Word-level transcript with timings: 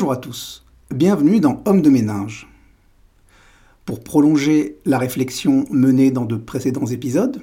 Bonjour 0.00 0.12
à 0.12 0.16
tous, 0.16 0.64
bienvenue 0.94 1.40
dans 1.40 1.62
Homme 1.66 1.82
de 1.82 1.90
ménage. 1.90 2.48
Pour 3.84 4.02
prolonger 4.02 4.78
la 4.86 4.96
réflexion 4.96 5.66
menée 5.70 6.10
dans 6.10 6.24
de 6.24 6.36
précédents 6.36 6.86
épisodes, 6.86 7.42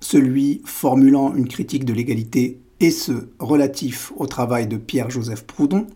celui 0.00 0.60
formulant 0.64 1.32
une 1.36 1.46
critique 1.46 1.84
de 1.84 1.92
l'égalité 1.92 2.58
et 2.80 2.90
ce 2.90 3.12
relatif 3.38 4.12
au 4.16 4.26
travail 4.26 4.66
de 4.66 4.76
Pierre-Joseph 4.76 5.44
Proudhon, 5.44 5.86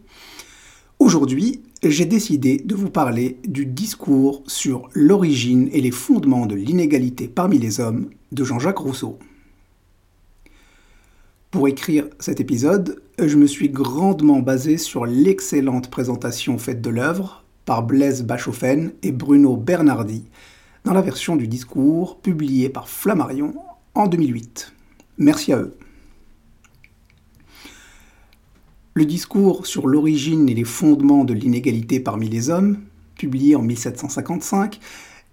aujourd'hui 1.00 1.62
j'ai 1.82 2.06
décidé 2.06 2.58
de 2.58 2.76
vous 2.76 2.90
parler 2.90 3.40
du 3.44 3.66
discours 3.66 4.44
sur 4.46 4.88
l'origine 4.92 5.68
et 5.72 5.80
les 5.80 5.90
fondements 5.90 6.46
de 6.46 6.54
l'inégalité 6.54 7.26
parmi 7.26 7.58
les 7.58 7.80
hommes 7.80 8.08
de 8.30 8.44
Jean-Jacques 8.44 8.78
Rousseau. 8.78 9.18
Pour 11.50 11.66
écrire 11.66 12.06
cet 12.20 12.38
épisode, 12.38 13.02
je 13.26 13.36
me 13.36 13.46
suis 13.46 13.68
grandement 13.68 14.38
basé 14.38 14.78
sur 14.78 15.04
l'excellente 15.04 15.90
présentation 15.90 16.56
faite 16.56 16.80
de 16.80 16.90
l'œuvre 16.90 17.44
par 17.64 17.82
Blaise 17.82 18.22
Bachofen 18.22 18.92
et 19.02 19.10
Bruno 19.10 19.56
Bernardi 19.56 20.24
dans 20.84 20.92
la 20.92 21.02
version 21.02 21.34
du 21.34 21.48
discours 21.48 22.20
publiée 22.20 22.68
par 22.68 22.88
Flammarion 22.88 23.54
en 23.94 24.06
2008. 24.06 24.72
Merci 25.18 25.52
à 25.52 25.58
eux. 25.58 25.76
Le 28.94 29.04
discours 29.04 29.66
sur 29.66 29.88
l'origine 29.88 30.48
et 30.48 30.54
les 30.54 30.64
fondements 30.64 31.24
de 31.24 31.34
l'inégalité 31.34 31.98
parmi 31.98 32.28
les 32.28 32.50
hommes, 32.50 32.78
publié 33.16 33.56
en 33.56 33.62
1755, 33.62 34.78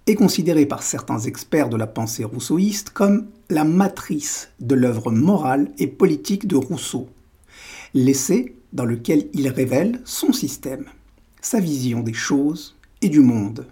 est 0.08 0.16
considéré 0.16 0.66
par 0.66 0.84
certains 0.84 1.20
experts 1.20 1.70
de 1.70 1.78
la 1.78 1.88
pensée 1.88 2.24
rousseauiste 2.24 2.90
comme 2.90 3.28
la 3.50 3.64
matrice 3.64 4.50
de 4.60 4.76
l'œuvre 4.76 5.12
morale 5.12 5.72
et 5.78 5.88
politique 5.88 6.48
de 6.48 6.56
Rousseau, 6.56 7.10
l'essai 7.96 8.54
dans 8.74 8.86
lequel 8.86 9.30
il 9.34 9.48
révèle 9.48 10.02
son 10.04 10.34
système, 10.34 10.86
sa 11.42 11.60
vision 11.60 12.02
des 12.02 12.14
choses 12.14 12.76
et 13.02 13.10
du 13.10 13.22
monde. 13.22 13.66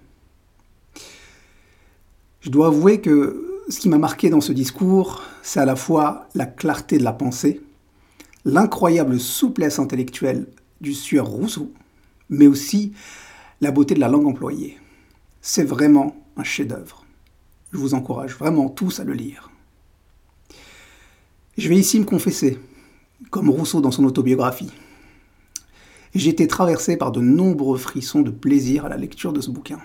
Je 2.40 2.50
dois 2.50 2.68
avouer 2.68 3.02
que 3.02 3.62
ce 3.70 3.80
qui 3.80 3.90
m'a 3.90 3.98
marqué 3.98 4.30
dans 4.30 4.42
ce 4.42 4.54
discours, 4.54 5.22
c'est 5.44 5.60
à 5.60 5.66
la 5.66 5.76
fois 5.76 6.30
la 6.36 6.46
clarté 6.46 6.98
de 6.98 7.04
la 7.04 7.12
pensée, 7.12 7.62
l'incroyable 8.46 9.20
souplesse 9.20 9.78
intellectuelle 9.78 10.48
du 10.80 10.94
sieur 10.94 11.28
Rousseau, 11.28 11.72
mais 12.30 12.48
aussi 12.48 12.94
la 13.60 13.72
beauté 13.72 13.94
de 13.94 14.00
la 14.00 14.10
langue 14.10 14.28
employée. 14.28 14.78
C'est 15.42 15.64
vraiment 15.64 16.16
un 16.38 16.44
chef-d'œuvre. 16.44 17.06
Je 17.74 17.78
vous 17.78 17.94
encourage 17.94 18.36
vraiment 18.36 18.70
tous 18.70 19.02
à 19.02 19.04
le 19.04 19.14
lire. 19.14 19.52
Je 21.58 21.68
vais 21.68 21.78
ici 21.78 22.00
me 22.00 22.06
confesser, 22.06 22.58
comme 23.30 23.50
Rousseau 23.50 23.82
dans 23.82 23.92
son 23.92 24.06
autobiographie. 24.06 24.72
Été 26.14 26.48
traversé 26.48 26.98
par 26.98 27.12
de 27.12 27.22
nombreux 27.22 27.78
frissons 27.78 28.22
de 28.22 28.32
plaisir 28.32 28.86
à 28.86 28.90
la 28.90 28.98
lecture 28.98 29.34
de 29.34 29.42
ce 29.42 29.50
bouquin. 29.50 29.80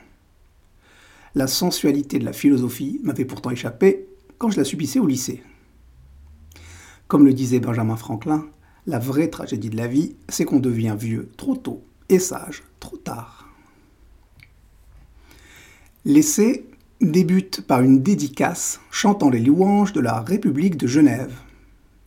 La 1.34 1.46
sensualité 1.46 2.18
de 2.18 2.24
la 2.24 2.32
philosophie 2.32 3.00
m'avait 3.02 3.24
pourtant 3.24 3.50
échappé 3.50 4.06
quand 4.38 4.50
je 4.50 4.58
la 4.58 4.64
subissais 4.64 4.98
au 4.98 5.06
lycée. 5.06 5.42
Comme 7.06 7.24
le 7.24 7.32
disait 7.32 7.60
Benjamin 7.60 7.96
Franklin, 7.96 8.46
la 8.86 8.98
vraie 8.98 9.28
tragédie 9.28 9.70
de 9.70 9.76
la 9.76 9.86
vie, 9.86 10.16
c'est 10.28 10.44
qu'on 10.44 10.60
devient 10.60 10.96
vieux 10.98 11.30
trop 11.36 11.56
tôt 11.56 11.82
et 12.08 12.18
sage 12.18 12.62
trop 12.80 12.96
tard. 12.96 13.48
L'essai 16.04 16.66
débute 17.00 17.62
par 17.66 17.82
une 17.82 18.02
dédicace 18.02 18.80
chantant 18.90 19.30
les 19.30 19.40
louanges 19.40 19.92
de 19.92 20.00
la 20.00 20.20
République 20.20 20.76
de 20.76 20.86
Genève. 20.86 21.34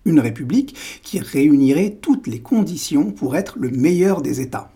Une 0.05 0.19
république 0.19 0.75
qui 1.03 1.19
réunirait 1.19 1.97
toutes 2.01 2.27
les 2.27 2.39
conditions 2.39 3.11
pour 3.11 3.35
être 3.35 3.59
le 3.59 3.69
meilleur 3.69 4.21
des 4.21 4.41
États. 4.41 4.71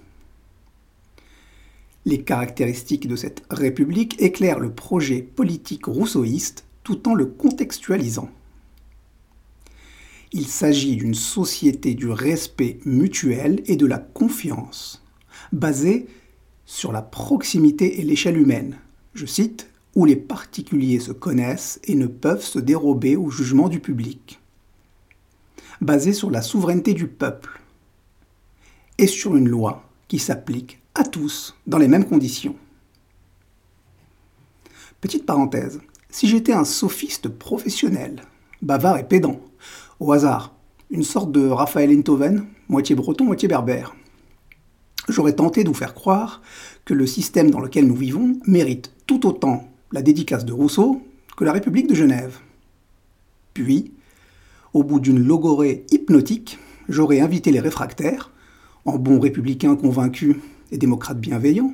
Les 2.05 2.21
caractéristiques 2.21 3.07
de 3.07 3.15
cette 3.15 3.43
république 3.49 4.21
éclairent 4.21 4.59
le 4.59 4.71
projet 4.71 5.21
politique 5.21 5.85
rousseauiste 5.85 6.65
tout 6.83 7.09
en 7.09 7.15
le 7.15 7.25
contextualisant. 7.25 8.29
Il 10.31 10.47
s'agit 10.47 10.97
d'une 10.97 11.15
société 11.15 11.95
du 11.95 12.09
respect 12.09 12.79
mutuel 12.85 13.63
et 13.65 13.75
de 13.75 13.87
la 13.87 13.97
confiance, 13.97 15.03
basée 15.51 16.07
sur 16.65 16.91
la 16.91 17.01
proximité 17.01 17.99
et 17.99 18.03
l'échelle 18.03 18.37
humaine, 18.37 18.77
je 19.13 19.25
cite, 19.25 19.69
où 19.95 20.05
les 20.05 20.15
particuliers 20.15 20.99
se 20.99 21.11
connaissent 21.11 21.79
et 21.85 21.95
ne 21.95 22.07
peuvent 22.07 22.43
se 22.43 22.59
dérober 22.59 23.15
au 23.15 23.29
jugement 23.29 23.69
du 23.69 23.79
public, 23.79 24.39
basé 25.81 26.13
sur 26.13 26.31
la 26.31 26.41
souveraineté 26.41 26.93
du 26.93 27.07
peuple 27.07 27.61
et 28.97 29.07
sur 29.07 29.35
une 29.35 29.49
loi 29.49 29.83
qui 30.07 30.19
s'applique 30.19 30.79
à 30.93 31.03
tous 31.03 31.55
dans 31.67 31.77
les 31.77 31.87
mêmes 31.87 32.05
conditions. 32.05 32.55
Petite 35.01 35.25
parenthèse, 35.25 35.81
si 36.09 36.27
j'étais 36.27 36.53
un 36.53 36.63
sophiste 36.63 37.27
professionnel, 37.27 38.21
bavard 38.61 38.97
et 38.97 39.07
pédant, 39.07 39.41
au 39.99 40.13
hasard, 40.13 40.55
une 40.89 41.03
sorte 41.03 41.31
de 41.31 41.47
Raphaël 41.47 41.95
Enthoven, 41.97 42.45
moitié 42.69 42.95
breton, 42.95 43.25
moitié 43.25 43.47
berbère, 43.47 43.95
j'aurais 45.09 45.35
tenté 45.35 45.63
de 45.63 45.69
vous 45.69 45.75
faire 45.75 45.93
croire 45.93 46.41
que 46.85 46.93
le 46.93 47.05
système 47.05 47.51
dans 47.51 47.59
lequel 47.59 47.87
nous 47.87 47.95
vivons 47.95 48.37
mérite 48.45 48.93
tout 49.07 49.27
autant 49.27 49.69
la 49.91 50.01
dédicace 50.01 50.45
de 50.45 50.53
Rousseau 50.53 51.01
que 51.37 51.43
la 51.43 51.51
République 51.51 51.87
de 51.87 51.95
Genève. 51.95 52.39
Puis, 53.53 53.91
au 54.75 54.83
bout 54.83 54.99
d'une 54.99 55.25
logorée 55.25 55.85
hypnotique, 55.89 56.59
j'aurais 56.89 57.21
invité 57.21 57.49
les 57.49 57.61
réfractaires, 57.61 58.31
en 58.83 58.97
bons 58.97 59.21
républicains 59.21 59.77
convaincus 59.77 60.35
et 60.69 60.77
démocrates 60.77 61.19
bienveillants, 61.19 61.73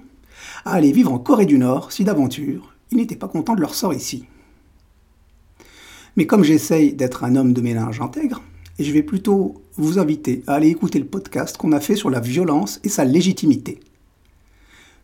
à 0.66 0.74
aller 0.74 0.92
vivre 0.92 1.12
en 1.12 1.18
Corée 1.18 1.48
du 1.48 1.58
Nord 1.58 1.92
si 1.92 2.04
d'aventure 2.04 2.76
ils 2.92 2.98
n'étaient 2.98 3.16
pas 3.16 3.28
contents 3.28 3.56
de 3.56 3.62
leur 3.62 3.74
sort 3.74 3.94
ici. 3.94 4.26
Mais 6.16 6.28
comme 6.28 6.44
j'essaye 6.44 6.94
d'être 6.94 7.24
un 7.24 7.36
homme 7.36 7.54
de 7.54 7.62
ménage 7.62 8.02
intègre, 8.02 8.44
je 8.78 8.92
vais 8.92 9.02
plutôt 9.02 9.64
vous 9.78 9.98
inviter 9.98 10.44
à 10.46 10.56
aller 10.56 10.68
écouter 10.68 11.00
le 11.00 11.06
podcast 11.06 11.58
qu'on 11.58 11.72
a 11.72 11.80
fait 11.80 11.96
sur 11.96 12.10
la 12.10 12.20
violence 12.20 12.80
et 12.84 12.90
sa 12.90 13.06
légitimité. 13.06 13.80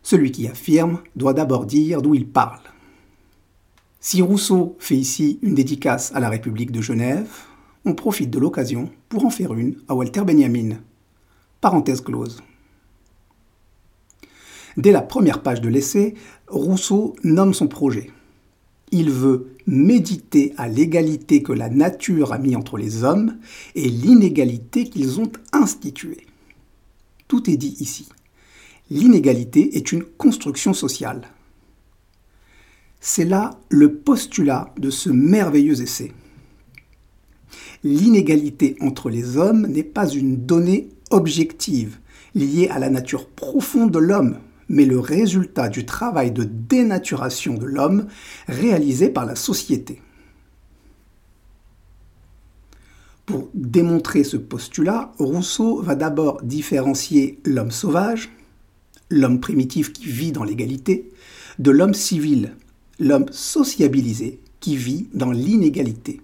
Celui 0.04 0.30
qui 0.30 0.46
affirme 0.46 1.00
doit 1.16 1.34
d'abord 1.34 1.66
dire 1.66 2.00
d'où 2.00 2.14
il 2.14 2.28
parle. 2.28 2.60
Si 3.98 4.22
Rousseau 4.22 4.76
fait 4.78 4.96
ici 4.96 5.40
une 5.42 5.54
dédicace 5.54 6.12
à 6.14 6.20
la 6.20 6.28
République 6.28 6.70
de 6.70 6.82
Genève, 6.82 7.28
on 7.84 7.94
profite 7.94 8.30
de 8.30 8.38
l'occasion 8.38 8.90
pour 9.08 9.24
en 9.24 9.30
faire 9.30 9.54
une 9.54 9.76
à 9.88 9.94
Walter 9.94 10.22
Benjamin. 10.22 10.78
Parenthèse 11.60 12.00
close. 12.00 12.42
Dès 14.76 14.92
la 14.92 15.02
première 15.02 15.42
page 15.42 15.60
de 15.60 15.68
l'essai, 15.68 16.14
Rousseau 16.46 17.16
nomme 17.24 17.54
son 17.54 17.66
projet. 17.66 18.10
Il 18.90 19.10
veut 19.10 19.56
méditer 19.66 20.54
à 20.56 20.68
l'égalité 20.68 21.42
que 21.42 21.52
la 21.52 21.68
nature 21.68 22.32
a 22.32 22.38
mis 22.38 22.56
entre 22.56 22.78
les 22.78 23.04
hommes 23.04 23.36
et 23.74 23.88
l'inégalité 23.88 24.84
qu'ils 24.84 25.20
ont 25.20 25.30
instituée. 25.52 26.26
Tout 27.26 27.50
est 27.50 27.56
dit 27.56 27.76
ici 27.80 28.08
l'inégalité 28.90 29.76
est 29.76 29.92
une 29.92 30.04
construction 30.04 30.72
sociale. 30.72 31.28
C'est 33.00 33.24
là 33.24 33.58
le 33.68 33.94
postulat 33.94 34.72
de 34.78 34.90
ce 34.90 35.10
merveilleux 35.10 35.80
essai. 35.82 36.12
L'inégalité 37.84 38.76
entre 38.80 39.10
les 39.10 39.36
hommes 39.36 39.66
n'est 39.66 39.84
pas 39.84 40.08
une 40.08 40.36
donnée 40.44 40.88
objective 41.10 41.98
liée 42.34 42.68
à 42.70 42.78
la 42.78 42.90
nature 42.90 43.28
profonde 43.28 43.90
de 43.90 43.98
l'homme, 43.98 44.38
mais 44.68 44.84
le 44.84 44.98
résultat 44.98 45.68
du 45.68 45.86
travail 45.86 46.30
de 46.30 46.44
dénaturation 46.44 47.54
de 47.54 47.66
l'homme 47.66 48.06
réalisé 48.46 49.08
par 49.08 49.24
la 49.24 49.34
société. 49.34 50.00
Pour 53.26 53.50
démontrer 53.54 54.24
ce 54.24 54.36
postulat, 54.36 55.12
Rousseau 55.18 55.82
va 55.82 55.94
d'abord 55.94 56.42
différencier 56.42 57.38
l'homme 57.44 57.70
sauvage, 57.70 58.30
l'homme 59.10 59.40
primitif 59.40 59.92
qui 59.92 60.06
vit 60.06 60.32
dans 60.32 60.44
l'égalité, 60.44 61.10
de 61.58 61.70
l'homme 61.70 61.94
civil, 61.94 62.54
l'homme 62.98 63.26
sociabilisé 63.30 64.40
qui 64.60 64.76
vit 64.76 65.08
dans 65.12 65.30
l'inégalité. 65.30 66.20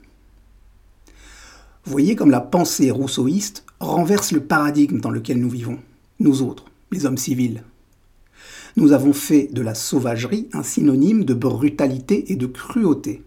Voyez 1.87 2.17
comme 2.17 2.31
la 2.31 2.41
pensée 2.41 2.91
rousseauiste 2.91 3.65
renverse 3.81 4.33
le 4.33 4.45
paradigme 4.45 5.01
dans 5.01 5.11
lequel 5.11 5.39
nous 5.39 5.51
vivons, 5.51 5.79
nous 6.19 6.43
autres, 6.43 6.65
les 6.91 7.07
hommes 7.07 7.19
civils. 7.19 7.63
Nous 8.77 8.93
avons 8.93 9.13
fait 9.13 9.49
de 9.53 9.63
la 9.63 9.75
sauvagerie 9.75 10.49
un 10.53 10.63
synonyme 10.63 11.25
de 11.25 11.35
brutalité 11.35 12.33
et 12.33 12.37
de 12.37 12.47
cruauté, 12.47 13.23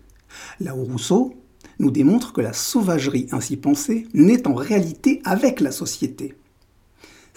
là 0.59 0.75
où 0.75 0.83
Rousseau 0.83 1.36
nous 1.80 1.92
démontre 1.92 2.33
que 2.33 2.42
la 2.42 2.54
sauvagerie 2.54 3.27
ainsi 3.31 3.56
pensée 3.56 4.07
naît 4.13 4.48
en 4.48 4.56
réalité 4.56 5.21
avec 5.24 5.60
la 5.62 5.71
société, 5.71 6.36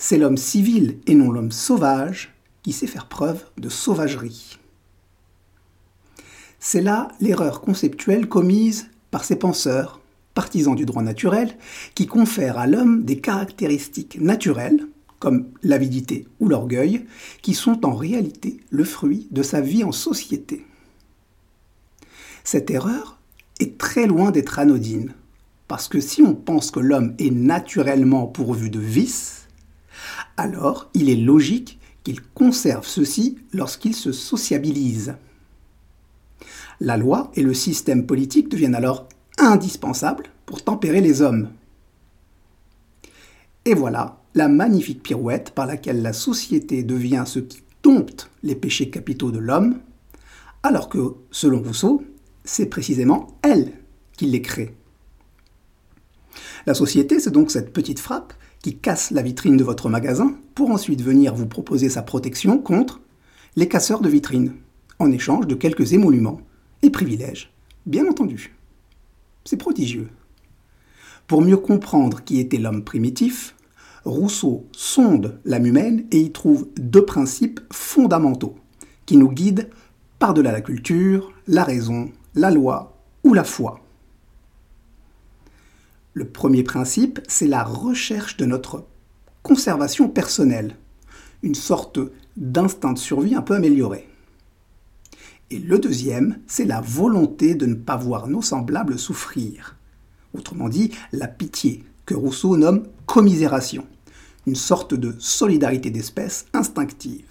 c'est 0.03 0.17
l'homme 0.17 0.39
civil 0.39 0.99
et 1.07 1.15
non 1.15 1.31
l'homme 1.31 1.53
sauvage 1.53 2.35
qui 2.63 2.73
sait 2.73 2.87
faire 2.87 3.07
preuve 3.07 3.45
de 3.59 3.69
sauvagerie. 3.69 4.59
C'est 6.59 6.81
là 6.81 7.09
l'erreur 7.21 7.61
conceptuelle 7.61 8.27
commise 8.27 8.89
par 9.11 9.25
ces 9.25 9.37
penseurs, 9.37 10.00
partisans 10.41 10.75
du 10.75 10.87
droit 10.87 11.03
naturel, 11.03 11.55
qui 11.95 12.07
confèrent 12.07 12.57
à 12.57 12.67
l'homme 12.67 13.05
des 13.05 13.19
caractéristiques 13.19 14.19
naturelles, 14.23 14.87
comme 15.19 15.49
l'avidité 15.63 16.27
ou 16.41 16.49
l'orgueil, 16.49 17.05
qui 17.43 17.53
sont 17.53 17.85
en 17.85 17.95
réalité 17.95 18.59
le 18.71 18.85
fruit 18.85 19.29
de 19.33 19.43
sa 19.43 19.61
vie 19.61 19.85
en 19.85 19.93
société. 19.93 20.65
Cette 22.43 22.71
erreur 22.71 23.19
est 23.59 23.77
très 23.77 24.07
loin 24.07 24.31
d'être 24.31 24.59
anodine, 24.59 25.13
parce 25.69 25.89
que 25.89 26.01
si 26.01 26.23
on 26.23 26.35
pense 26.35 26.71
que 26.71 26.81
l'homme 26.81 27.15
est 27.19 27.31
naturellement 27.31 28.27
pourvu 28.27 28.71
de 28.71 28.81
vices, 28.81 29.47
alors 30.39 30.89
il 30.95 31.11
est 31.11 31.17
logique 31.17 31.79
qu'il 32.03 32.23
conserve 32.23 32.87
ceci 32.87 33.37
lorsqu'il 33.53 33.95
se 33.95 34.11
sociabilise. 34.11 35.17
La 36.81 36.97
loi 36.97 37.31
et 37.35 37.43
le 37.43 37.53
système 37.53 38.07
politique 38.07 38.49
deviennent 38.49 38.75
alors 38.75 39.07
indispensables 39.41 40.25
pour 40.47 40.63
tempérer 40.63 41.01
les 41.01 41.23
hommes. 41.23 41.51
Et 43.65 43.75
voilà 43.75 44.21
la 44.35 44.49
magnifique 44.49 45.03
pirouette 45.03 45.51
par 45.51 45.67
laquelle 45.67 46.03
la 46.03 46.13
société 46.13 46.83
devient 46.83 47.25
ce 47.27 47.41
qui 47.41 47.63
dompte 47.83 48.31
les 48.43 48.55
péchés 48.55 48.91
capitaux 48.91 49.33
de 49.33 49.39
l'homme, 49.39 49.81
alors 50.63 50.89
que, 50.89 51.15
selon 51.31 51.63
Rousseau, 51.63 52.05
c'est 52.45 52.67
précisément 52.67 53.39
elle 53.43 53.73
qui 54.17 54.27
les 54.27 54.43
crée. 54.43 54.75
La 56.67 56.75
société, 56.75 57.19
c'est 57.19 57.31
donc 57.31 57.51
cette 57.51 57.73
petite 57.73 57.99
frappe 57.99 58.35
qui 58.63 58.77
casse 58.77 59.11
la 59.11 59.23
vitrine 59.23 59.57
de 59.57 59.65
votre 59.65 59.89
magasin 59.89 60.35
pour 60.55 60.71
ensuite 60.71 61.03
venir 61.03 61.35
vous 61.35 61.47
proposer 61.47 61.89
sa 61.89 62.03
protection 62.03 62.59
contre 62.59 63.01
les 63.57 63.69
casseurs 63.69 64.01
de 64.01 64.09
vitrines, 64.09 64.55
en 64.99 65.11
échange 65.11 65.47
de 65.47 65.55
quelques 65.55 65.93
émoluments 65.95 66.41
et 66.83 66.91
privilèges, 66.91 67.53
bien 67.87 68.07
entendu. 68.07 68.55
C'est 69.45 69.57
prodigieux. 69.57 70.09
Pour 71.27 71.43
mieux 71.43 71.57
comprendre 71.57 72.23
qui 72.25 72.41
était 72.41 72.59
l'homme 72.59 72.85
primitif, 72.85 73.55
Rousseau 74.05 74.67
sonde 74.73 75.41
l'âme 75.45 75.67
humaine 75.67 76.07
et 76.11 76.21
y 76.21 76.33
trouve 76.33 76.69
deux 76.77 77.05
principes 77.05 77.61
fondamentaux 77.73 78.57
qui 79.07 79.17
nous 79.17 79.31
guident 79.31 79.69
par-delà 80.19 80.53
la 80.53 80.61
culture, 80.61 81.33
la 81.47 81.65
raison, 81.65 82.11
la 82.35 82.51
loi 82.51 82.97
ou 83.25 83.35
la 83.35 83.45
foi. 83.45 83.81
Le 86.13 86.29
premier 86.29 86.63
principe, 86.63 87.21
c'est 87.29 87.47
la 87.47 87.63
recherche 87.63 88.37
de 88.37 88.45
notre 88.45 88.85
conservation 89.43 90.09
personnelle, 90.09 90.77
une 91.43 91.55
sorte 91.55 91.99
d'instinct 92.37 92.95
de 92.95 92.99
survie 92.99 93.35
un 93.35 93.43
peu 93.43 93.55
amélioré. 93.55 94.10
Et 95.51 95.59
le 95.59 95.79
deuxième, 95.79 96.39
c'est 96.47 96.65
la 96.65 96.81
volonté 96.81 97.55
de 97.55 97.67
ne 97.67 97.75
pas 97.75 97.97
voir 97.97 98.29
nos 98.29 98.43
semblables 98.43 98.99
souffrir. 98.99 99.77
Autrement 100.33 100.69
dit, 100.69 100.93
la 101.13 101.27
pitié, 101.27 101.85
que 102.07 102.15
Rousseau 102.15 102.57
nomme 102.57 102.87
commisération, 103.07 103.85
une 104.47 104.55
sorte 104.55 104.95
de 104.95 105.15
solidarité 105.19 105.91
d'espèce 105.91 106.47
instinctive. 106.53 107.27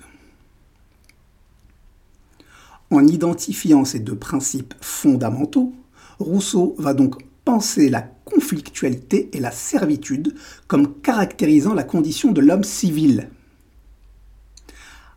En 2.91 3.07
identifiant 3.07 3.85
ces 3.85 3.99
deux 3.99 4.17
principes 4.17 4.73
fondamentaux, 4.81 5.73
Rousseau 6.19 6.75
va 6.77 6.93
donc 6.93 7.23
penser 7.45 7.89
la 7.89 8.01
conflictualité 8.01 9.29
et 9.33 9.39
la 9.39 9.51
servitude 9.51 10.35
comme 10.67 10.99
caractérisant 11.01 11.73
la 11.73 11.83
condition 11.83 12.31
de 12.31 12.41
l'homme 12.41 12.63
civil. 12.63 13.29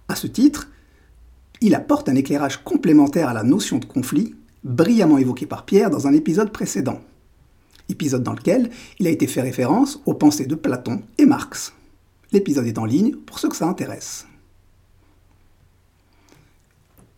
À 0.09 0.15
ce 0.15 0.27
titre, 0.27 0.69
il 1.63 1.77
apporte 1.77 2.09
un 2.09 2.17
éclairage 2.17 2.63
complémentaire 2.65 3.29
à 3.29 3.33
la 3.33 3.45
notion 3.45 3.79
de 3.79 3.85
conflit, 3.85 4.35
brillamment 4.65 5.19
évoquée 5.19 5.47
par 5.47 5.65
Pierre 5.65 5.91
dans 5.91 6.09
un 6.09 6.13
épisode 6.13 6.53
précédent. 6.53 7.01
Épisode 7.89 8.25
dans 8.25 8.33
lequel 8.33 8.71
il 8.99 9.07
a 9.07 9.11
été 9.11 9.29
fait 9.29 9.41
référence 9.41 10.01
aux 10.05 10.15
pensées 10.15 10.47
de 10.47 10.57
Platon 10.57 11.03
et 11.19 11.25
Marx. 11.25 11.73
L'épisode 12.33 12.67
est 12.67 12.79
en 12.79 12.85
ligne 12.85 13.15
pour 13.15 13.39
ceux 13.39 13.49
que 13.49 13.57
ça 13.57 13.69
intéresse. 13.69 14.27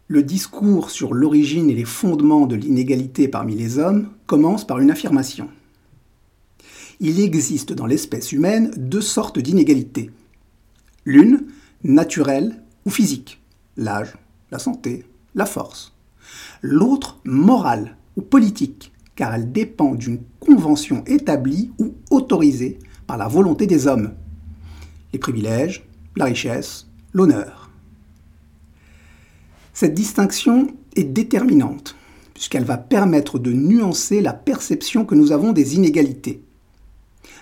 Le 0.09 0.23
discours 0.23 0.91
sur 0.91 1.15
l'origine 1.15 1.71
et 1.71 1.75
les 1.75 1.87
fondements 1.87 2.47
de 2.47 2.55
l'inégalité 2.57 3.29
parmi 3.29 3.55
les 3.55 3.79
hommes 3.79 4.11
commence 4.27 4.67
par 4.67 4.79
une 4.79 4.91
affirmation. 4.91 5.49
Il 7.01 7.19
existe 7.19 7.73
dans 7.73 7.87
l'espèce 7.87 8.31
humaine 8.33 8.73
deux 8.77 9.01
sortes 9.01 9.39
d'inégalités. 9.39 10.11
L'une, 11.07 11.47
naturelle 11.83 12.63
ou 12.85 12.91
physique, 12.91 13.41
l'âge, 13.79 14.15
la 14.55 14.61
santé, 14.61 15.05
la 15.35 15.47
force. 15.47 15.93
L'autre, 16.63 17.19
morale 17.25 17.97
ou 18.17 18.23
politique, 18.23 18.93
car 19.17 19.35
elle 19.35 19.51
dépend 19.51 19.97
d'une 19.97 20.21
convention 20.39 21.03
établie 21.09 21.73
ou 21.81 21.95
autorisée 22.13 22.79
par 23.09 23.19
la 23.19 23.27
volonté 23.27 23.67
des 23.67 23.89
hommes. 23.89 24.15
Les 25.13 25.19
privilèges, 25.19 25.85
la 26.15 26.27
richesse, 26.27 26.87
l'honneur. 27.13 27.69
Cette 29.73 29.95
distinction 29.95 30.69
est 30.95 31.03
déterminante, 31.03 31.97
puisqu'elle 32.33 32.65
va 32.65 32.79
permettre 32.79 33.41
de 33.41 33.53
nuancer 33.53 34.21
la 34.21 34.33
perception 34.33 35.05
que 35.05 35.17
nous 35.17 35.33
avons 35.33 35.51
des 35.51 35.75
inégalités, 35.75 36.45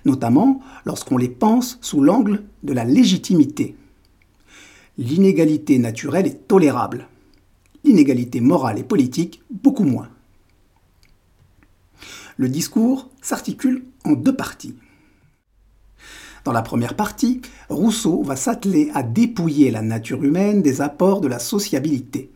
notamment 0.06 0.62
lorsqu'on 0.86 1.18
les 1.18 1.28
pense 1.28 1.78
sous 1.82 2.00
l'angle 2.00 2.42
de 2.62 2.72
la 2.72 2.86
légitimité. 2.86 3.76
L'inégalité 4.98 5.78
naturelle 5.78 6.26
est 6.26 6.46
tolérable, 6.46 7.08
l'inégalité 7.84 8.40
morale 8.40 8.78
et 8.78 8.84
politique 8.84 9.42
beaucoup 9.50 9.84
moins. 9.84 10.10
Le 12.36 12.48
discours 12.48 13.10
s'articule 13.20 13.84
en 14.04 14.12
deux 14.12 14.36
parties. 14.36 14.76
Dans 16.44 16.52
la 16.52 16.62
première 16.62 16.96
partie, 16.96 17.40
Rousseau 17.68 18.22
va 18.22 18.36
s'atteler 18.36 18.90
à 18.94 19.02
dépouiller 19.02 19.70
la 19.70 19.80
nature 19.80 20.24
humaine 20.24 20.60
des 20.60 20.80
apports 20.80 21.20
de 21.20 21.28
la 21.28 21.38
sociabilité. 21.38 22.30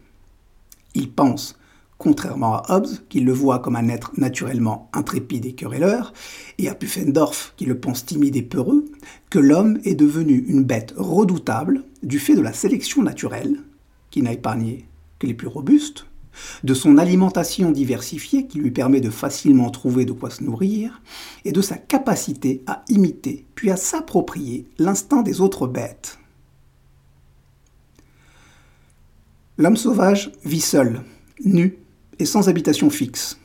Il 0.94 1.11
pense, 1.11 1.58
contrairement 1.98 2.56
à 2.56 2.76
Hobbes, 2.76 2.98
qui 3.08 3.20
le 3.20 3.32
voit 3.32 3.58
comme 3.58 3.76
un 3.76 3.88
être 3.88 4.12
naturellement 4.19 4.90
intrépide 4.93 5.46
et 5.46 5.54
querelleur, 5.54 6.12
et 6.58 6.69
à 6.69 6.75
Pufendorf, 6.75 7.54
qui 7.56 7.64
le 7.64 7.78
pense 7.78 8.04
timide 8.04 8.37
et 8.37 8.43
peureux, 8.43 8.84
que 9.31 9.38
l'homme 9.38 9.78
est 9.84 9.94
devenu 9.94 10.44
une 10.48 10.64
bête 10.64 10.94
redoutable 10.96 11.84
du 12.02 12.19
fait 12.19 12.34
de 12.34 12.43
la 12.43 12.52
sélection 12.52 13.02
naturelle, 13.02 13.62
qui 14.10 14.22
n'a 14.22 14.32
épargné 14.32 14.87
que 15.19 15.26
les 15.26 15.34
plus 15.34 15.48
robustes, 15.48 16.06
de 16.64 16.75
son 16.75 16.98
alimentation 16.98 17.70
diversifiée 17.70 18.46
qui 18.46 18.58
lui 18.58 18.70
permet 18.70 19.00
de 19.00 19.08
facilement 19.08 19.70
trouver 19.70 20.05
de 20.05 20.12
quoi 20.12 20.29
se 20.29 20.44
nourrir, 20.44 21.00
et 21.46 21.53
de 21.53 21.62
sa 21.62 21.79
capacité 21.79 22.62
à 22.67 22.84
imiter 22.88 23.46
puis 23.55 23.70
à 23.70 23.76
s'approprier 23.76 24.67
l'instinct 24.79 25.22
des 25.22 25.41
autres 25.41 25.67
bêtes. 25.67 26.19
L'homme 29.56 29.79
sauvage 29.79 30.32
vit 30.44 30.60
seul, 30.60 31.03
nu 31.43 31.79
et 32.19 32.27
sans 32.27 32.49
habitation 32.49 32.91
fixe. 32.91 33.39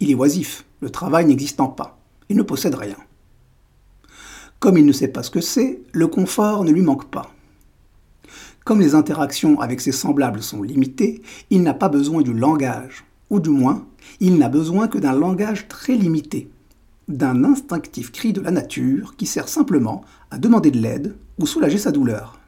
Il 0.00 0.10
est 0.10 0.14
oisif, 0.14 0.64
le 0.80 0.90
travail 0.90 1.26
n'existant 1.26 1.68
pas, 1.68 1.98
il 2.28 2.36
ne 2.36 2.42
possède 2.42 2.74
rien. 2.74 2.96
Comme 4.58 4.76
il 4.76 4.84
ne 4.84 4.92
sait 4.92 5.08
pas 5.08 5.22
ce 5.22 5.30
que 5.30 5.40
c'est, 5.40 5.80
le 5.92 6.06
confort 6.06 6.64
ne 6.64 6.70
lui 6.70 6.82
manque 6.82 7.10
pas. 7.10 7.32
Comme 8.64 8.80
les 8.80 8.94
interactions 8.94 9.60
avec 9.60 9.80
ses 9.80 9.92
semblables 9.92 10.42
sont 10.42 10.62
limitées, 10.62 11.22
il 11.48 11.62
n'a 11.62 11.74
pas 11.74 11.88
besoin 11.88 12.22
du 12.22 12.32
langage, 12.32 13.04
ou 13.30 13.40
du 13.40 13.50
moins, 13.50 13.86
il 14.20 14.36
n'a 14.36 14.48
besoin 14.48 14.86
que 14.86 14.98
d'un 14.98 15.14
langage 15.14 15.66
très 15.68 15.96
limité, 15.96 16.50
d'un 17.08 17.44
instinctif 17.44 18.12
cri 18.12 18.32
de 18.32 18.40
la 18.40 18.50
nature 18.50 19.16
qui 19.16 19.26
sert 19.26 19.48
simplement 19.48 20.04
à 20.30 20.38
demander 20.38 20.70
de 20.70 20.78
l'aide 20.78 21.16
ou 21.38 21.46
soulager 21.46 21.78
sa 21.78 21.90
douleur. 21.90 22.38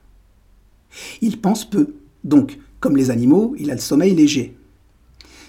Il 1.22 1.40
pense 1.40 1.64
peu, 1.64 1.94
donc, 2.24 2.58
comme 2.78 2.96
les 2.96 3.10
animaux, 3.10 3.54
il 3.58 3.70
a 3.70 3.74
le 3.74 3.80
sommeil 3.80 4.14
léger. 4.14 4.56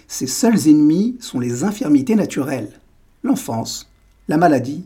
Ses 0.07 0.27
seuls 0.27 0.67
ennemis 0.67 1.17
sont 1.19 1.39
les 1.39 1.63
infirmités 1.63 2.15
naturelles, 2.15 2.79
l'enfance, 3.23 3.89
la 4.27 4.37
maladie 4.37 4.85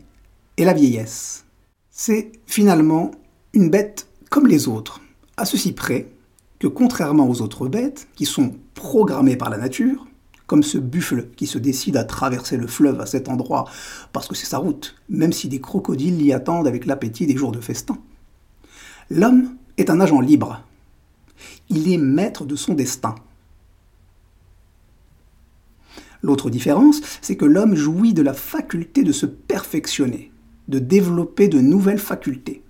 et 0.58 0.66
la 0.66 0.74
vieillesse. 0.74 1.46
C'est 1.90 2.32
finalement 2.46 3.12
une 3.54 3.70
bête 3.70 4.08
comme 4.30 4.48
les 4.48 4.68
autres, 4.68 5.02
à 5.38 5.46
ceci 5.46 5.74
près 5.74 6.08
que 6.60 6.68
contrairement 6.68 7.30
aux 7.30 7.42
autres 7.42 7.68
bêtes, 7.68 8.08
qui 8.16 8.26
sont 8.26 8.54
programmées 8.74 9.38
par 9.38 9.50
la 9.50 9.58
nature, 9.58 10.08
comme 10.48 10.64
ce 10.64 10.78
buffle 10.78 11.28
qui 11.36 11.46
se 11.46 11.58
décide 11.58 11.98
à 11.98 12.06
traverser 12.06 12.58
le 12.58 12.68
fleuve 12.68 13.02
à 13.02 13.06
cet 13.06 13.28
endroit 13.28 13.66
parce 14.14 14.28
que 14.28 14.36
c'est 14.36 14.46
sa 14.46 14.58
route, 14.58 14.96
même 15.10 15.34
si 15.34 15.50
des 15.50 15.62
crocodiles 15.62 16.18
l'y 16.18 16.34
attendent 16.34 16.68
avec 16.68 16.86
l'appétit 16.86 17.28
des 17.28 17.36
jours 17.36 17.52
de 17.52 17.60
festin. 17.60 17.98
L'homme 19.10 19.56
est 19.78 19.90
un 19.90 20.00
agent 20.00 20.22
libre. 20.22 20.64
Il 21.70 21.92
est 21.92 21.98
maître 21.98 22.46
de 22.46 22.56
son 22.56 22.74
destin. 22.74 23.16
L'autre 26.22 26.50
différence, 26.50 27.02
c'est 27.22 27.36
que 27.36 27.46
l'homme 27.46 27.76
jouit 27.76 28.14
de 28.14 28.22
la 28.22 28.34
faculté 28.34 29.04
de 29.04 29.12
se 29.12 29.26
perfectionner, 29.26 30.32
de 30.68 30.80
développer 30.80 31.48
de 31.48 31.60
nouvelles 31.60 32.00
facultés. 32.00 32.64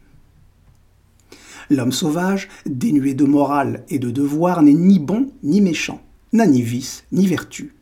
L'homme 1.69 1.91
sauvage, 1.91 2.47
dénué 2.65 3.13
de 3.13 3.25
morale 3.25 3.83
et 3.89 3.99
de 3.99 4.09
devoir, 4.09 4.61
n'est 4.61 4.73
ni 4.73 4.99
bon 4.99 5.27
ni 5.43 5.61
méchant, 5.61 6.01
n'a 6.33 6.47
ni 6.47 6.61
vice 6.61 7.03
ni 7.11 7.27
vertu. 7.27 7.73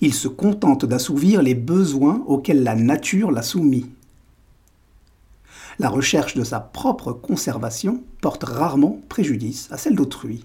Il 0.00 0.14
se 0.14 0.28
contente 0.28 0.84
d'assouvir 0.84 1.42
les 1.42 1.54
besoins 1.54 2.22
auxquels 2.26 2.62
la 2.62 2.74
nature 2.74 3.30
l'a 3.30 3.42
soumis. 3.42 3.86
La 5.78 5.88
recherche 5.88 6.34
de 6.34 6.42
sa 6.42 6.60
propre 6.60 7.12
conservation 7.12 8.02
porte 8.20 8.44
rarement 8.44 9.00
préjudice 9.08 9.68
à 9.70 9.76
celle 9.76 9.94
d'autrui. 9.94 10.44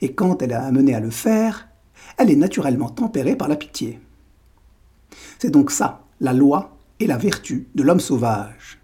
Et 0.00 0.12
quand 0.12 0.40
elle 0.40 0.52
est 0.52 0.54
amenée 0.54 0.94
à 0.94 1.00
le 1.00 1.10
faire, 1.10 1.69
elle 2.18 2.30
est 2.30 2.36
naturellement 2.36 2.88
tempérée 2.88 3.36
par 3.36 3.48
la 3.48 3.56
pitié. 3.56 4.00
C'est 5.38 5.50
donc 5.50 5.70
ça, 5.70 6.04
la 6.20 6.32
loi 6.32 6.76
et 6.98 7.06
la 7.06 7.16
vertu 7.16 7.68
de 7.74 7.82
l'homme 7.82 8.00
sauvage. 8.00 8.78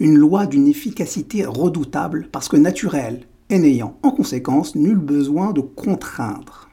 Une 0.00 0.16
loi 0.16 0.46
d'une 0.46 0.68
efficacité 0.68 1.44
redoutable 1.44 2.28
parce 2.30 2.48
que 2.48 2.56
naturelle 2.56 3.26
et 3.50 3.58
n'ayant 3.58 3.98
en 4.02 4.10
conséquence 4.10 4.74
nul 4.74 4.96
besoin 4.96 5.52
de 5.52 5.60
contraindre. 5.60 6.70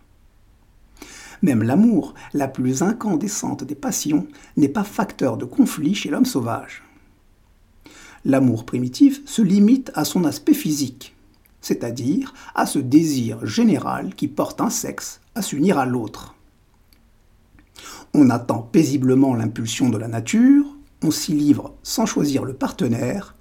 Même 1.41 1.63
l'amour, 1.63 2.13
la 2.33 2.47
plus 2.47 2.81
incandescente 2.81 3.63
des 3.63 3.75
passions, 3.75 4.27
n'est 4.57 4.67
pas 4.69 4.83
facteur 4.83 5.37
de 5.37 5.45
conflit 5.45 5.95
chez 5.95 6.09
l'homme 6.09 6.25
sauvage. 6.25 6.83
L'amour 8.25 8.65
primitif 8.65 9.21
se 9.25 9.41
limite 9.41 9.91
à 9.95 10.03
son 10.03 10.25
aspect 10.25 10.53
physique, 10.53 11.15
c'est-à-dire 11.61 12.33
à 12.55 12.65
ce 12.65 12.79
désir 12.79 13.45
général 13.45 14.15
qui 14.15 14.27
porte 14.27 14.59
un 14.59 14.69
sexe 14.69 15.21
à 15.39 15.41
s'unir 15.41 15.79
à 15.79 15.85
l'autre. 15.85 16.35
On 18.13 18.29
attend 18.29 18.61
paisiblement 18.61 19.33
l'impulsion 19.35 19.89
de 19.89 19.97
la 19.97 20.09
nature, 20.09 20.65
on 21.01 21.11
s'y 21.11 21.31
livre 21.31 21.75
sans 21.81 22.05
choisir 22.05 22.43
le 22.43 22.53
partenaire, 22.53 23.35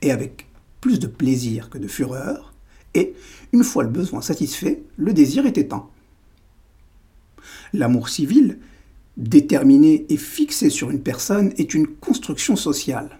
et 0.00 0.10
avec 0.10 0.46
plus 0.80 0.98
de 0.98 1.06
plaisir 1.06 1.68
que 1.68 1.76
de 1.76 1.88
fureur, 1.88 2.54
et, 2.94 3.14
une 3.52 3.64
fois 3.64 3.82
le 3.82 3.90
besoin 3.90 4.22
satisfait, 4.22 4.82
le 4.96 5.12
désir 5.12 5.44
est 5.44 5.58
éteint. 5.58 5.86
L'amour 7.74 8.08
civil, 8.08 8.58
déterminé 9.18 10.06
et 10.08 10.16
fixé 10.16 10.70
sur 10.70 10.90
une 10.90 11.02
personne, 11.02 11.52
est 11.58 11.74
une 11.74 11.86
construction 11.86 12.56
sociale. 12.56 13.18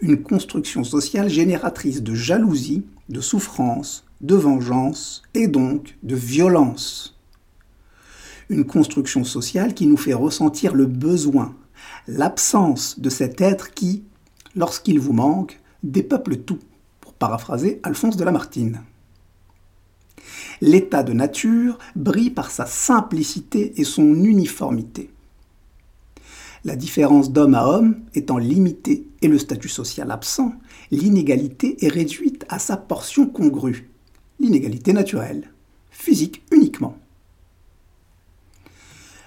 Une 0.00 0.22
construction 0.22 0.84
sociale 0.84 1.30
génératrice 1.30 2.02
de 2.02 2.14
jalousie, 2.14 2.84
de 3.08 3.22
souffrance, 3.22 4.04
de 4.20 4.34
vengeance 4.34 5.22
et 5.34 5.48
donc 5.48 5.96
de 6.02 6.14
violence. 6.14 7.18
Une 8.48 8.64
construction 8.64 9.24
sociale 9.24 9.74
qui 9.74 9.86
nous 9.86 9.96
fait 9.96 10.14
ressentir 10.14 10.74
le 10.74 10.86
besoin, 10.86 11.54
l'absence 12.06 12.98
de 12.98 13.10
cet 13.10 13.40
être 13.40 13.74
qui, 13.74 14.04
lorsqu'il 14.54 14.98
vous 14.98 15.12
manque, 15.12 15.60
dépeuple 15.82 16.36
tout, 16.36 16.58
pour 17.00 17.12
paraphraser 17.12 17.80
Alphonse 17.82 18.16
de 18.16 18.24
Lamartine 18.24 18.80
l'état 20.60 21.02
de 21.02 21.12
nature 21.12 21.78
brille 21.96 22.30
par 22.30 22.50
sa 22.50 22.66
simplicité 22.66 23.80
et 23.80 23.84
son 23.84 24.14
uniformité. 24.24 25.10
La 26.64 26.76
différence 26.76 27.32
d'homme 27.32 27.54
à 27.54 27.66
homme 27.66 28.00
étant 28.14 28.38
limitée 28.38 29.06
et 29.22 29.28
le 29.28 29.38
statut 29.38 29.68
social 29.68 30.10
absent, 30.10 30.52
l'inégalité 30.90 31.84
est 31.84 31.88
réduite 31.88 32.44
à 32.48 32.58
sa 32.58 32.76
portion 32.76 33.26
congrue, 33.26 33.87
l'inégalité 34.40 34.92
naturelle, 34.92 35.50
physique 35.90 36.42
uniquement. 36.52 36.96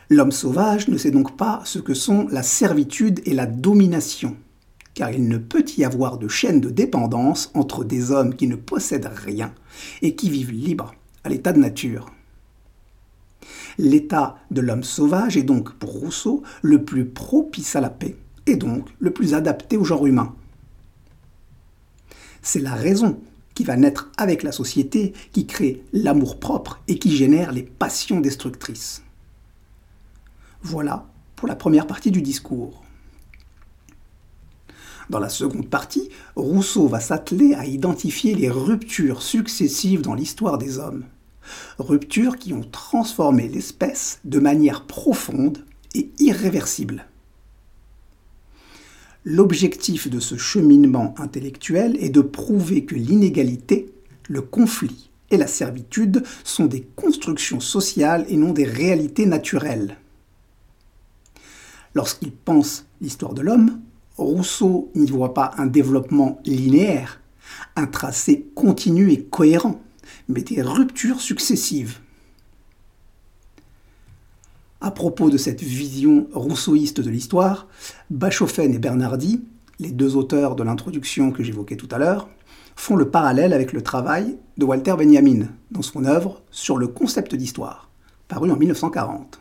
L'homme 0.10 0.32
sauvage 0.32 0.90
ne 0.90 0.98
sait 0.98 1.12
donc 1.12 1.38
pas 1.38 1.62
ce 1.64 1.80
que 1.80 1.94
sont 1.94 2.28
la 2.30 2.44
servitude 2.44 3.22
et 3.26 3.34
la 3.34 3.46
domination, 3.46 4.36
car 4.94 5.12
il 5.12 5.28
ne 5.28 5.38
peut 5.38 5.66
y 5.78 5.86
avoir 5.86 6.18
de 6.18 6.28
chaîne 6.28 6.60
de 6.60 6.70
dépendance 6.70 7.50
entre 7.54 7.86
des 7.86 8.12
hommes 8.12 8.36
qui 8.36 8.48
ne 8.48 8.58
possèdent 8.58 9.12
rien 9.14 9.54
et 10.02 10.16
qui 10.16 10.30
vivent 10.30 10.52
libres 10.52 10.94
à 11.24 11.30
l'état 11.30 11.54
de 11.54 11.60
nature. 11.60 12.12
L'état 13.78 14.38
de 14.52 14.60
l'homme 14.60 14.84
sauvage 14.84 15.38
est 15.38 15.44
donc, 15.44 15.74
pour 15.76 15.92
Rousseau, 15.92 16.44
le 16.62 16.84
plus 16.84 17.06
propice 17.06 17.76
à 17.76 17.82
la 17.82 17.90
paix, 17.90 18.18
et 18.46 18.58
donc 18.58 18.90
le 19.00 19.12
plus 19.12 19.34
adapté 19.34 19.78
au 19.78 19.86
genre 19.86 20.06
humain. 20.06 20.36
C'est 22.42 22.60
la 22.60 22.74
raison 22.74 23.20
qui 23.54 23.64
va 23.64 23.76
naître 23.76 24.10
avec 24.18 24.44
la 24.44 24.52
société, 24.52 25.14
qui 25.32 25.46
crée 25.46 25.84
l'amour-propre 25.94 26.82
et 26.88 26.98
qui 26.98 27.16
génère 27.16 27.52
les 27.52 27.64
passions 27.64 28.22
destructrices. 28.22 29.04
Voilà 30.64 31.08
pour 31.36 31.48
la 31.48 31.56
première 31.56 31.88
partie 31.88 32.12
du 32.12 32.22
discours. 32.22 32.84
Dans 35.10 35.20
la 35.20 35.30
seconde 35.30 35.70
partie, 35.70 36.10
Rousseau 36.36 36.88
va 36.88 37.00
s'atteler 37.00 37.54
à 37.56 37.66
identifier 37.66 38.36
les 38.36 38.50
ruptures 38.50 39.22
successives 39.22 40.02
dans 40.02 40.14
l'histoire 40.14 40.58
des 40.58 40.78
hommes. 40.78 41.04
Ruptures 41.80 42.38
qui 42.38 42.54
ont 42.54 42.64
transformé 42.64 43.50
l'espèce 43.50 44.20
de 44.24 44.40
manière 44.40 44.86
profonde 44.86 45.66
et 45.96 46.12
irréversible. 46.20 47.08
L'objectif 49.24 50.10
de 50.10 50.20
ce 50.20 50.36
cheminement 50.36 51.14
intellectuel 51.20 51.96
est 52.00 52.10
de 52.10 52.22
prouver 52.22 52.86
que 52.86 52.96
l'inégalité, 52.96 53.94
le 54.28 54.42
conflit 54.42 55.12
et 55.30 55.38
la 55.38 55.46
servitude 55.46 56.24
sont 56.44 56.66
des 56.66 56.82
constructions 56.96 57.60
sociales 57.60 58.26
et 58.30 58.36
non 58.36 58.52
des 58.52 58.66
réalités 58.66 59.28
naturelles. 59.28 59.98
Lorsqu'il 61.94 62.32
pense 62.32 62.86
l'histoire 63.00 63.36
de 63.36 63.42
l'homme, 63.42 63.80
Rousseau 64.18 64.92
n'y 64.96 65.12
voit 65.12 65.36
pas 65.36 65.52
un 65.58 65.68
développement 65.68 66.40
linéaire, 66.44 67.22
un 67.76 67.86
tracé 67.86 68.48
continu 68.56 69.12
et 69.12 69.24
cohérent, 69.24 69.82
mais 70.30 70.42
des 70.42 70.64
ruptures 70.64 71.22
successives. 71.22 72.00
À 74.84 74.90
propos 74.90 75.30
de 75.30 75.38
cette 75.38 75.62
vision 75.62 76.28
rousseauiste 76.34 77.02
de 77.02 77.10
l'histoire, 77.12 77.68
Bachofen 78.10 78.74
et 78.74 78.80
Bernardi, 78.80 79.44
les 79.80 79.92
deux 79.92 80.16
auteurs 80.16 80.56
de 80.56 80.64
l'introduction 80.64 81.32
que 81.32 81.44
j'évoquais 81.44 81.76
tout 81.76 81.88
à 81.92 82.00
l'heure, 82.00 82.28
font 82.76 82.96
le 82.96 83.12
parallèle 83.12 83.54
avec 83.54 83.74
le 83.74 83.84
travail 83.84 84.38
de 84.58 84.66
Walter 84.66 84.96
Benjamin 84.98 85.50
dans 85.70 85.84
son 85.84 86.04
œuvre 86.06 86.42
Sur 86.50 86.78
le 86.78 86.88
concept 86.88 87.36
d'histoire, 87.36 87.92
paru 88.28 88.50
en 88.50 88.58
1940. 88.58 89.40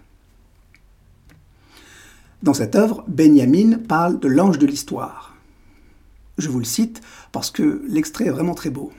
Dans 2.43 2.55
cette 2.55 2.75
œuvre, 2.77 3.03
Benjamin 3.09 3.79
parle 3.79 4.21
de 4.21 4.29
l'ange 4.29 4.59
de 4.59 4.67
l'histoire. 4.67 5.37
Je 6.37 6.51
vous 6.51 6.59
le 6.59 6.67
cite 6.67 7.01
parce 7.33 7.51
que 7.51 7.83
l'extrait 7.89 8.27
est 8.27 8.31
vraiment 8.31 8.55
très 8.55 8.71
beau. 8.71 8.93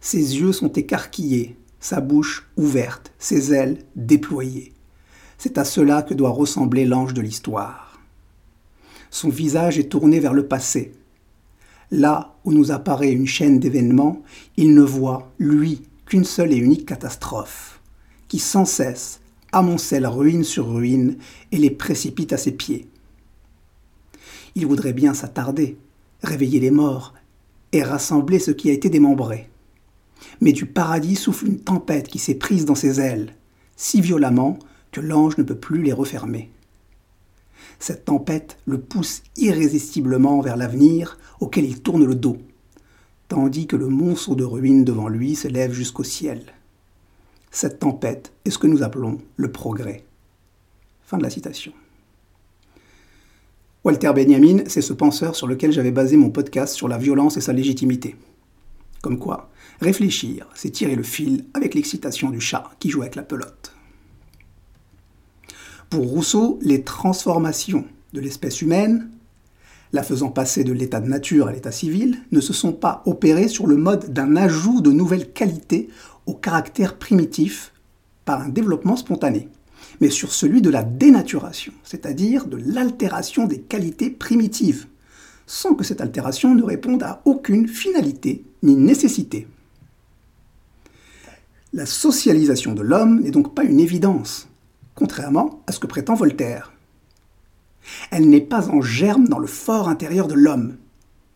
Ses 0.00 0.40
yeux 0.40 0.52
sont 0.52 0.72
écarquillés, 0.72 1.56
sa 1.80 2.00
bouche 2.00 2.48
ouverte, 2.56 3.12
ses 3.18 3.52
ailes 3.52 3.78
déployées. 3.96 4.72
C'est 5.38 5.58
à 5.58 5.64
cela 5.64 6.02
que 6.02 6.14
doit 6.14 6.30
ressembler 6.30 6.84
l'ange 6.84 7.14
de 7.14 7.22
l'histoire. 7.22 7.98
Son 9.10 9.30
visage 9.30 9.78
est 9.78 9.88
tourné 9.88 10.20
vers 10.20 10.34
le 10.34 10.46
passé. 10.46 10.92
Là 11.90 12.36
où 12.44 12.52
nous 12.52 12.70
apparaît 12.70 13.10
une 13.10 13.26
chaîne 13.26 13.58
d'événements, 13.58 14.22
il 14.56 14.74
ne 14.74 14.82
voit, 14.82 15.32
lui, 15.38 15.82
qu'une 16.06 16.24
seule 16.24 16.52
et 16.52 16.56
unique 16.56 16.86
catastrophe, 16.86 17.80
qui 18.28 18.38
sans 18.38 18.64
cesse 18.64 19.20
amoncelle 19.52 20.06
ruine 20.06 20.44
sur 20.44 20.72
ruine 20.72 21.16
et 21.50 21.56
les 21.56 21.70
précipite 21.70 22.32
à 22.32 22.36
ses 22.36 22.52
pieds. 22.52 22.86
Il 24.54 24.66
voudrait 24.66 24.92
bien 24.92 25.14
s'attarder, 25.14 25.76
réveiller 26.22 26.60
les 26.60 26.70
morts 26.70 27.14
et 27.72 27.82
rassembler 27.82 28.38
ce 28.38 28.50
qui 28.50 28.70
a 28.70 28.72
été 28.72 28.90
démembré. 28.90 29.49
Mais 30.40 30.52
du 30.52 30.66
paradis 30.66 31.16
souffle 31.16 31.46
une 31.46 31.60
tempête 31.60 32.08
qui 32.08 32.18
s'est 32.18 32.34
prise 32.34 32.64
dans 32.64 32.74
ses 32.74 33.00
ailes, 33.00 33.34
si 33.76 34.00
violemment 34.00 34.58
que 34.92 35.00
l'ange 35.00 35.38
ne 35.38 35.42
peut 35.42 35.58
plus 35.58 35.82
les 35.82 35.92
refermer. 35.92 36.50
Cette 37.78 38.04
tempête 38.04 38.58
le 38.66 38.78
pousse 38.78 39.22
irrésistiblement 39.36 40.40
vers 40.40 40.56
l'avenir 40.56 41.18
auquel 41.40 41.64
il 41.64 41.80
tourne 41.80 42.04
le 42.04 42.14
dos, 42.14 42.36
tandis 43.28 43.66
que 43.66 43.76
le 43.76 43.88
monceau 43.88 44.34
de 44.34 44.44
ruines 44.44 44.84
devant 44.84 45.08
lui 45.08 45.34
s'élève 45.34 45.72
jusqu'au 45.72 46.04
ciel. 46.04 46.42
Cette 47.50 47.78
tempête 47.78 48.32
est 48.44 48.50
ce 48.50 48.58
que 48.58 48.66
nous 48.66 48.82
appelons 48.82 49.18
le 49.36 49.50
progrès. 49.50 50.04
Walter 53.82 54.12
Benjamin, 54.14 54.64
c'est 54.66 54.82
ce 54.82 54.92
penseur 54.92 55.34
sur 55.34 55.46
lequel 55.46 55.72
j'avais 55.72 55.90
basé 55.90 56.16
mon 56.16 56.30
podcast 56.30 56.74
sur 56.74 56.86
la 56.86 56.98
violence 56.98 57.38
et 57.38 57.40
sa 57.40 57.54
légitimité. 57.54 58.14
Comme 59.02 59.18
quoi, 59.18 59.50
réfléchir, 59.80 60.46
c'est 60.54 60.70
tirer 60.70 60.94
le 60.94 61.02
fil 61.02 61.44
avec 61.54 61.74
l'excitation 61.74 62.30
du 62.30 62.40
chat 62.40 62.70
qui 62.78 62.90
joue 62.90 63.00
avec 63.00 63.16
la 63.16 63.22
pelote. 63.22 63.72
Pour 65.88 66.06
Rousseau, 66.06 66.58
les 66.62 66.82
transformations 66.82 67.84
de 68.12 68.20
l'espèce 68.20 68.60
humaine, 68.60 69.10
la 69.92 70.02
faisant 70.02 70.28
passer 70.28 70.64
de 70.64 70.72
l'état 70.72 71.00
de 71.00 71.08
nature 71.08 71.48
à 71.48 71.52
l'état 71.52 71.72
civil, 71.72 72.18
ne 72.30 72.40
se 72.40 72.52
sont 72.52 72.72
pas 72.72 73.02
opérées 73.06 73.48
sur 73.48 73.66
le 73.66 73.76
mode 73.76 74.12
d'un 74.12 74.36
ajout 74.36 74.82
de 74.82 74.92
nouvelles 74.92 75.32
qualités 75.32 75.88
au 76.26 76.34
caractère 76.34 76.96
primitif 76.96 77.72
par 78.24 78.42
un 78.42 78.48
développement 78.48 78.96
spontané, 78.96 79.48
mais 80.00 80.10
sur 80.10 80.32
celui 80.32 80.62
de 80.62 80.70
la 80.70 80.84
dénaturation, 80.84 81.72
c'est-à-dire 81.82 82.46
de 82.46 82.58
l'altération 82.58 83.46
des 83.46 83.60
qualités 83.60 84.10
primitives, 84.10 84.86
sans 85.46 85.74
que 85.74 85.84
cette 85.84 86.02
altération 86.02 86.54
ne 86.54 86.62
réponde 86.62 87.02
à 87.02 87.22
aucune 87.24 87.66
finalité 87.66 88.44
ni 88.62 88.76
nécessité. 88.76 89.46
La 91.72 91.86
socialisation 91.86 92.72
de 92.72 92.82
l'homme 92.82 93.20
n'est 93.20 93.30
donc 93.30 93.54
pas 93.54 93.64
une 93.64 93.80
évidence, 93.80 94.48
contrairement 94.94 95.62
à 95.66 95.72
ce 95.72 95.78
que 95.78 95.86
prétend 95.86 96.14
Voltaire. 96.14 96.72
Elle 98.10 98.28
n'est 98.28 98.40
pas 98.40 98.68
en 98.68 98.80
germe 98.80 99.28
dans 99.28 99.38
le 99.38 99.46
fort 99.46 99.88
intérieur 99.88 100.26
de 100.26 100.34
l'homme, 100.34 100.76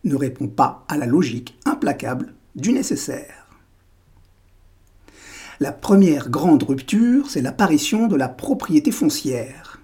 ne 0.03 0.15
répond 0.15 0.47
pas 0.47 0.85
à 0.87 0.97
la 0.97 1.05
logique 1.05 1.57
implacable 1.65 2.33
du 2.55 2.73
nécessaire. 2.73 3.47
La 5.59 5.71
première 5.71 6.29
grande 6.29 6.63
rupture, 6.63 7.29
c'est 7.29 7.41
l'apparition 7.41 8.07
de 8.07 8.17
la 8.17 8.27
propriété 8.27 8.91
foncière. 8.91 9.79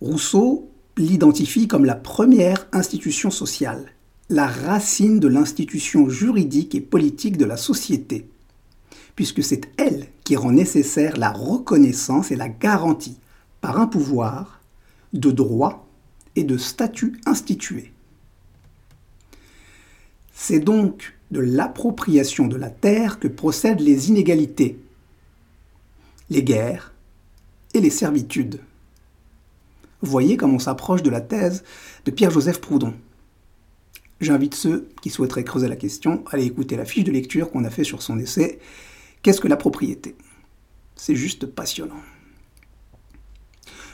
Rousseau 0.00 0.70
l'identifie 0.96 1.66
comme 1.66 1.84
la 1.84 1.96
première 1.96 2.68
institution 2.72 3.30
sociale, 3.30 3.95
la 4.28 4.46
racine 4.46 5.20
de 5.20 5.28
l'institution 5.28 6.08
juridique 6.08 6.74
et 6.74 6.80
politique 6.80 7.36
de 7.36 7.44
la 7.44 7.56
société, 7.56 8.28
puisque 9.14 9.42
c'est 9.42 9.70
elle 9.76 10.08
qui 10.24 10.36
rend 10.36 10.52
nécessaire 10.52 11.16
la 11.16 11.30
reconnaissance 11.30 12.30
et 12.30 12.36
la 12.36 12.48
garantie 12.48 13.18
par 13.60 13.80
un 13.80 13.86
pouvoir 13.86 14.60
de 15.12 15.30
droit 15.30 15.86
et 16.34 16.44
de 16.44 16.56
statut 16.56 17.20
institué. 17.24 17.92
C'est 20.32 20.60
donc 20.60 21.14
de 21.30 21.40
l'appropriation 21.40 22.46
de 22.46 22.56
la 22.56 22.70
terre 22.70 23.18
que 23.18 23.28
procèdent 23.28 23.80
les 23.80 24.08
inégalités, 24.08 24.78
les 26.30 26.42
guerres 26.42 26.92
et 27.74 27.80
les 27.80 27.90
servitudes. 27.90 28.60
Voyez 30.02 30.36
comme 30.36 30.54
on 30.54 30.58
s'approche 30.58 31.02
de 31.02 31.10
la 31.10 31.20
thèse 31.20 31.64
de 32.04 32.10
Pierre-Joseph 32.10 32.60
Proudhon. 32.60 32.94
J'invite 34.20 34.54
ceux 34.54 34.88
qui 35.02 35.10
souhaiteraient 35.10 35.44
creuser 35.44 35.68
la 35.68 35.76
question 35.76 36.24
à 36.26 36.34
aller 36.34 36.46
écouter 36.46 36.76
la 36.76 36.86
fiche 36.86 37.04
de 37.04 37.12
lecture 37.12 37.50
qu'on 37.50 37.64
a 37.64 37.70
fait 37.70 37.84
sur 37.84 38.02
son 38.02 38.18
essai 38.18 38.58
Qu'est-ce 39.22 39.40
que 39.40 39.48
la 39.48 39.56
propriété? 39.56 40.16
C'est 40.94 41.16
juste 41.16 41.46
passionnant. 41.46 42.00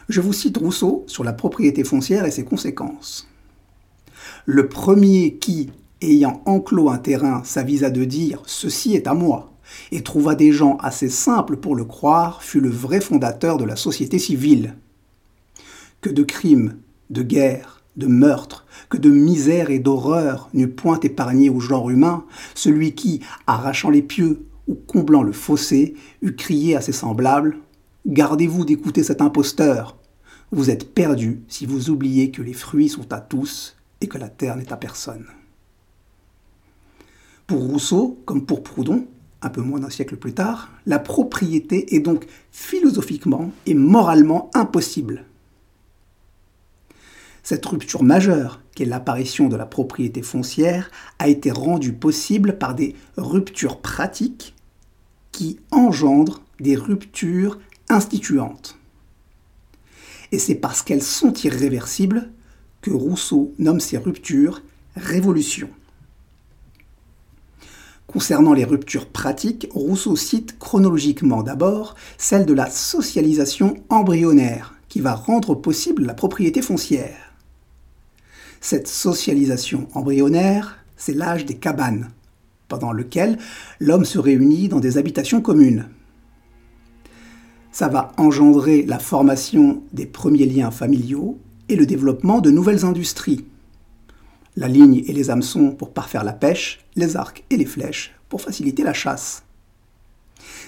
Je 0.08 0.20
vous 0.20 0.32
cite 0.32 0.58
Rousseau 0.58 1.04
sur 1.06 1.24
la 1.24 1.32
propriété 1.32 1.84
foncière 1.84 2.24
et 2.24 2.30
ses 2.30 2.44
conséquences. 2.44 3.28
Le 4.44 4.68
premier 4.68 5.38
qui, 5.38 5.70
ayant 6.00 6.42
enclos 6.46 6.90
un 6.90 6.98
terrain, 6.98 7.42
s'avisa 7.44 7.90
de 7.90 8.04
dire 8.04 8.42
Ceci 8.46 8.94
est 8.94 9.06
à 9.06 9.14
moi, 9.14 9.52
et 9.90 10.02
trouva 10.02 10.34
des 10.34 10.52
gens 10.52 10.76
assez 10.78 11.08
simples 11.08 11.56
pour 11.56 11.74
le 11.74 11.84
croire, 11.84 12.42
fut 12.42 12.60
le 12.60 12.68
vrai 12.68 13.00
fondateur 13.00 13.56
de 13.56 13.64
la 13.64 13.76
société 13.76 14.18
civile. 14.18 14.76
Que 16.00 16.10
de 16.10 16.22
crimes, 16.22 16.78
de 17.10 17.22
guerres, 17.22 17.81
de 17.96 18.06
meurtres, 18.06 18.66
que 18.88 18.96
de 18.96 19.10
misère 19.10 19.70
et 19.70 19.78
d'horreur 19.78 20.48
n'eût 20.54 20.68
point 20.68 20.98
épargné 21.00 21.50
au 21.50 21.60
genre 21.60 21.90
humain, 21.90 22.24
celui 22.54 22.94
qui, 22.94 23.20
arrachant 23.46 23.90
les 23.90 24.02
pieux 24.02 24.46
ou 24.68 24.74
comblant 24.74 25.22
le 25.22 25.32
fossé, 25.32 25.94
eût 26.22 26.34
crié 26.34 26.76
à 26.76 26.80
ses 26.80 26.92
semblables 26.92 27.58
Gardez-vous 28.06 28.64
d'écouter 28.64 29.04
cet 29.04 29.20
imposteur. 29.20 29.96
Vous 30.50 30.70
êtes 30.70 30.92
perdus 30.92 31.40
si 31.46 31.66
vous 31.66 31.88
oubliez 31.88 32.32
que 32.32 32.42
les 32.42 32.52
fruits 32.52 32.88
sont 32.88 33.12
à 33.12 33.20
tous 33.20 33.76
et 34.00 34.08
que 34.08 34.18
la 34.18 34.28
terre 34.28 34.56
n'est 34.56 34.72
à 34.72 34.76
personne. 34.76 35.26
Pour 37.46 37.60
Rousseau, 37.60 38.18
comme 38.24 38.44
pour 38.44 38.64
Proudhon, 38.64 39.06
un 39.40 39.50
peu 39.50 39.60
moins 39.60 39.80
d'un 39.80 39.90
siècle 39.90 40.16
plus 40.16 40.34
tard, 40.34 40.70
la 40.86 40.98
propriété 40.98 41.94
est 41.94 42.00
donc 42.00 42.26
philosophiquement 42.50 43.52
et 43.66 43.74
moralement 43.74 44.50
impossible. 44.54 45.24
Cette 47.42 47.66
rupture 47.66 48.02
majeure, 48.04 48.60
qu'est 48.74 48.84
l'apparition 48.84 49.48
de 49.48 49.56
la 49.56 49.66
propriété 49.66 50.22
foncière, 50.22 50.90
a 51.18 51.28
été 51.28 51.50
rendue 51.50 51.92
possible 51.92 52.56
par 52.56 52.74
des 52.74 52.94
ruptures 53.16 53.80
pratiques 53.80 54.54
qui 55.32 55.58
engendrent 55.70 56.42
des 56.60 56.76
ruptures 56.76 57.58
instituantes. 57.88 58.78
Et 60.30 60.38
c'est 60.38 60.54
parce 60.54 60.82
qu'elles 60.82 61.02
sont 61.02 61.32
irréversibles 61.32 62.30
que 62.80 62.90
Rousseau 62.90 63.52
nomme 63.58 63.80
ces 63.80 63.98
ruptures 63.98 64.62
révolutions. 64.96 65.70
Concernant 68.06 68.52
les 68.52 68.64
ruptures 68.64 69.08
pratiques, 69.08 69.68
Rousseau 69.72 70.16
cite 70.16 70.58
chronologiquement 70.58 71.42
d'abord 71.42 71.94
celle 72.18 72.46
de 72.46 72.52
la 72.52 72.68
socialisation 72.68 73.76
embryonnaire, 73.88 74.74
qui 74.88 75.00
va 75.00 75.14
rendre 75.14 75.54
possible 75.54 76.04
la 76.04 76.14
propriété 76.14 76.60
foncière. 76.60 77.31
Cette 78.64 78.86
socialisation 78.86 79.88
embryonnaire, 79.92 80.78
c'est 80.96 81.14
l'âge 81.14 81.44
des 81.44 81.56
cabanes, 81.56 82.10
pendant 82.68 82.92
lequel 82.92 83.36
l'homme 83.80 84.04
se 84.04 84.20
réunit 84.20 84.68
dans 84.68 84.78
des 84.78 84.98
habitations 84.98 85.40
communes. 85.40 85.88
Ça 87.72 87.88
va 87.88 88.12
engendrer 88.18 88.84
la 88.84 89.00
formation 89.00 89.82
des 89.92 90.06
premiers 90.06 90.46
liens 90.46 90.70
familiaux 90.70 91.40
et 91.68 91.74
le 91.74 91.86
développement 91.86 92.40
de 92.40 92.52
nouvelles 92.52 92.84
industries, 92.84 93.44
la 94.54 94.68
ligne 94.68 95.02
et 95.08 95.12
les 95.12 95.30
hameçons 95.30 95.72
pour 95.72 95.92
parfaire 95.92 96.22
la 96.22 96.32
pêche, 96.32 96.84
les 96.94 97.16
arcs 97.16 97.42
et 97.50 97.56
les 97.56 97.66
flèches 97.66 98.14
pour 98.28 98.42
faciliter 98.42 98.84
la 98.84 98.94
chasse. 98.94 99.42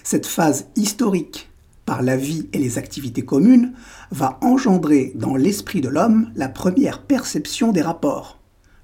Cette 0.02 0.26
phase 0.26 0.66
historique, 0.74 1.48
par 1.86 2.02
la 2.02 2.16
vie 2.16 2.48
et 2.52 2.58
les 2.58 2.78
activités 2.78 3.24
communes, 3.24 3.72
va 4.10 4.38
engendrer 4.40 5.12
dans 5.14 5.36
l'esprit 5.36 5.80
de 5.80 5.88
l'homme 5.88 6.30
la 6.34 6.48
première 6.48 7.02
perception 7.02 7.72
des 7.72 7.82
rapports, 7.82 8.38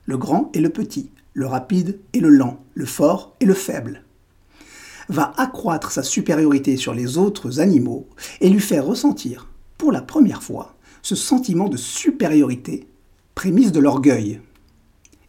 le 0.05 0.19
grand 0.19 0.51
et 0.55 0.61
le 0.61 0.71
petit, 0.71 1.11
le 1.33 1.47
rapide 1.47 1.99
et 2.13 2.21
le 2.21 2.29
lent, 2.29 2.59
le 2.75 2.87
fort 2.87 3.37
et 3.41 3.47
le 3.47 3.55
faible 3.55 4.05
va 5.11 5.33
accroître 5.37 5.91
sa 5.91 6.05
supériorité 6.05 6.77
sur 6.77 6.95
les 6.95 7.19
autres 7.19 7.59
animaux 7.59 8.07
et 8.41 8.49
lui 8.49 8.61
faire 8.61 8.87
ressentir, 8.87 9.49
pour 9.77 9.91
la 9.93 10.03
première 10.03 10.43
fois, 10.43 10.77
ce 11.03 11.17
sentiment 11.17 11.69
de 11.69 11.77
supériorité, 11.77 12.87
prémisse 13.35 13.73
de 13.73 13.81
l'orgueil. 13.81 14.41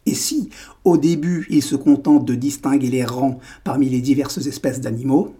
Et 0.06 0.14
si, 0.14 0.50
au 0.84 0.96
début, 0.96 1.46
il 1.50 1.62
se 1.62 1.74
contente 1.74 2.24
de 2.24 2.34
distinguer 2.34 2.90
les 2.90 3.04
rangs 3.04 3.40
parmi 3.64 3.88
les 3.88 4.00
diverses 4.00 4.46
espèces 4.46 4.80
d'animaux, 4.80 5.34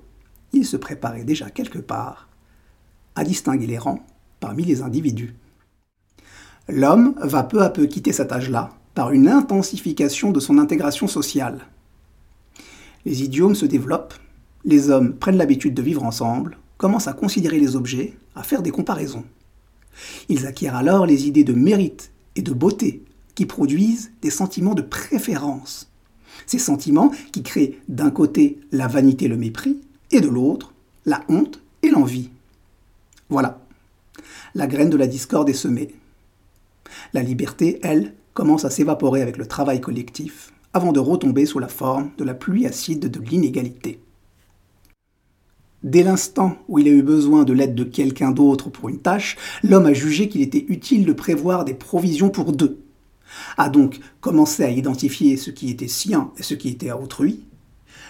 il 0.53 0.67
se 0.67 0.77
préparait 0.77 1.25
déjà 1.25 1.51
quelque 1.51 1.79
part 1.79 2.29
à 3.15 3.25
distinguer 3.25 3.67
les 3.67 3.79
rangs 3.79 4.05
parmi 4.41 4.65
les 4.65 4.83
individus. 4.83 5.35
L'homme 6.69 7.15
va 7.21 7.43
peu 7.43 7.63
à 7.63 7.71
peu 7.71 7.87
quitter 7.87 8.13
cet 8.13 8.33
âge-là 8.33 8.71
par 8.95 9.13
une 9.13 9.29
intensification 9.29 10.31
de 10.31 10.41
son 10.41 10.59
intégration 10.59 11.07
sociale. 11.07 11.67
Les 13.05 13.23
idiomes 13.23 13.55
se 13.55 13.67
développent, 13.67 14.15
les 14.65 14.91
hommes 14.91 15.15
prennent 15.15 15.37
l'habitude 15.37 15.75
de 15.75 15.83
vivre 15.83 16.05
ensemble, 16.05 16.59
commencent 16.77 17.09
à 17.09 17.13
considérer 17.13 17.59
les 17.59 17.75
objets, 17.75 18.15
à 18.35 18.43
faire 18.43 18.63
des 18.63 18.71
comparaisons. 18.71 19.25
Ils 20.29 20.47
acquièrent 20.47 20.77
alors 20.77 21.07
les 21.07 21.27
idées 21.27 21.45
de 21.45 21.53
mérite 21.53 22.13
et 22.37 22.43
de 22.43 22.53
beauté, 22.53 23.03
qui 23.35 23.47
produisent 23.47 24.13
des 24.21 24.31
sentiments 24.31 24.75
de 24.75 24.83
préférence. 24.83 25.91
Ces 26.47 26.59
sentiments 26.59 27.11
qui 27.33 27.43
créent 27.43 27.79
d'un 27.89 28.11
côté 28.11 28.61
la 28.73 28.89
vanité 28.89 29.27
et 29.27 29.29
le 29.29 29.37
mépris, 29.37 29.81
et 30.13 30.21
de 30.21 30.29
l'autre 30.29 30.73
la 31.05 31.23
honte 31.29 31.61
et 31.83 31.91
l'envie. 31.91 32.31
Voilà, 33.29 33.61
la 34.55 34.67
graine 34.67 34.91
de 34.91 34.97
la 34.97 35.07
discorde 35.07 35.49
est 35.49 35.55
semée. 35.55 35.89
La 37.13 37.23
liberté, 37.23 37.81
elle, 37.83 38.15
commence 38.35 38.65
à 38.65 38.71
s'évaporer 38.71 39.23
avec 39.23 39.37
le 39.37 39.47
travail 39.47 39.81
collectif, 39.81 40.53
avant 40.75 40.93
de 40.93 41.01
retomber 41.01 41.47
sous 41.47 41.59
la 41.59 41.69
forme 41.69 42.11
de 42.19 42.25
la 42.25 42.35
pluie 42.35 42.67
acide 42.67 43.11
de 43.11 43.21
l'inégalité. 43.21 44.01
Dès 45.83 46.05
l'instant 46.05 46.57
où 46.69 46.79
il 46.79 46.87
a 46.87 46.93
eu 46.93 47.03
besoin 47.03 47.45
de 47.45 47.53
l'aide 47.53 47.75
de 47.75 47.83
quelqu'un 47.83 48.31
d'autre 48.31 48.71
pour 48.71 48.89
une 48.89 49.01
tâche, 49.01 49.37
l'homme 49.65 49.87
a 49.87 49.93
jugé 49.93 50.29
qu'il 50.29 50.43
était 50.43 50.65
utile 50.69 51.05
de 51.05 51.13
prévoir 51.13 51.65
des 51.65 51.75
provisions 51.75 52.31
pour 52.31 52.53
deux, 52.53 52.83
a 53.57 53.69
donc 53.69 53.99
commencé 54.21 54.63
à 54.63 54.71
identifier 54.71 55.37
ce 55.37 55.51
qui 55.51 55.71
était 55.71 55.89
sien 55.89 56.31
et 56.39 56.43
ce 56.43 56.55
qui 56.55 56.69
était 56.69 56.91
à 56.91 56.99
autrui. 56.99 57.41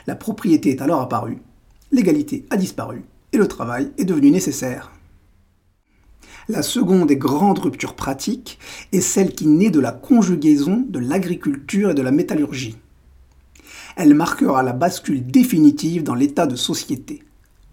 La 0.06 0.16
propriété 0.16 0.70
est 0.70 0.82
alors 0.82 1.00
apparue, 1.00 1.38
l'égalité 1.92 2.46
a 2.50 2.56
disparu 2.56 3.04
et 3.32 3.38
le 3.38 3.46
travail 3.46 3.92
est 3.98 4.04
devenu 4.04 4.30
nécessaire. 4.30 4.92
La 6.48 6.62
seconde 6.62 7.10
et 7.10 7.16
grande 7.16 7.60
rupture 7.60 7.94
pratique 7.94 8.58
est 8.90 9.00
celle 9.00 9.32
qui 9.32 9.46
naît 9.46 9.70
de 9.70 9.78
la 9.78 9.92
conjugaison 9.92 10.84
de 10.88 10.98
l'agriculture 10.98 11.90
et 11.90 11.94
de 11.94 12.02
la 12.02 12.10
métallurgie. 12.10 12.76
Elle 13.96 14.14
marquera 14.14 14.62
la 14.62 14.72
bascule 14.72 15.24
définitive 15.24 16.02
dans 16.02 16.14
l'état 16.14 16.46
de 16.46 16.56
société, 16.56 17.22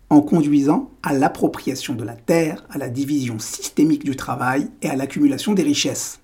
en 0.10 0.22
conduisant 0.22 0.92
à 1.02 1.14
l'appropriation 1.14 1.96
de 1.96 2.04
la 2.04 2.16
terre, 2.16 2.64
à 2.70 2.78
la 2.78 2.90
division 2.90 3.40
systémique 3.40 4.04
du 4.04 4.16
travail 4.16 4.70
et 4.82 4.90
à 4.90 4.96
l'accumulation 4.96 5.54
des 5.54 5.64
richesses. 5.64 6.20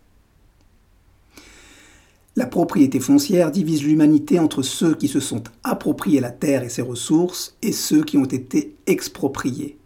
La 2.37 2.45
propriété 2.45 2.99
foncière 2.99 3.49
divise 3.49 3.83
l'humanité 3.83 4.39
entre 4.39 4.61
ceux 4.61 4.93
qui 4.93 5.07
se 5.07 5.21
sont 5.21 5.43
appropriés 5.63 6.19
la 6.19 6.31
terre 6.31 6.63
et 6.63 6.69
ses 6.69 6.81
ressources 6.81 7.55
et 7.61 7.71
ceux 7.71 8.03
qui 8.03 8.17
ont 8.17 8.25
été 8.25 8.75
expropriés, 8.87 9.77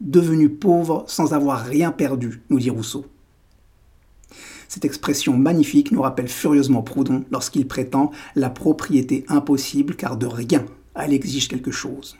devenus 0.00 0.50
pauvres 0.58 1.04
sans 1.06 1.32
avoir 1.32 1.64
rien 1.64 1.92
perdu, 1.92 2.42
nous 2.50 2.58
dit 2.58 2.70
Rousseau. 2.70 3.06
Cette 4.68 4.84
expression 4.84 5.36
magnifique 5.36 5.92
nous 5.92 6.02
rappelle 6.02 6.28
furieusement 6.28 6.82
Proudhon 6.82 7.24
lorsqu'il 7.30 7.68
prétend 7.68 8.10
la 8.34 8.50
propriété 8.50 9.24
impossible 9.28 9.94
car 9.94 10.16
de 10.16 10.26
rien 10.26 10.66
elle 10.96 11.12
exige 11.12 11.48
quelque 11.48 11.70
chose. 11.70 12.16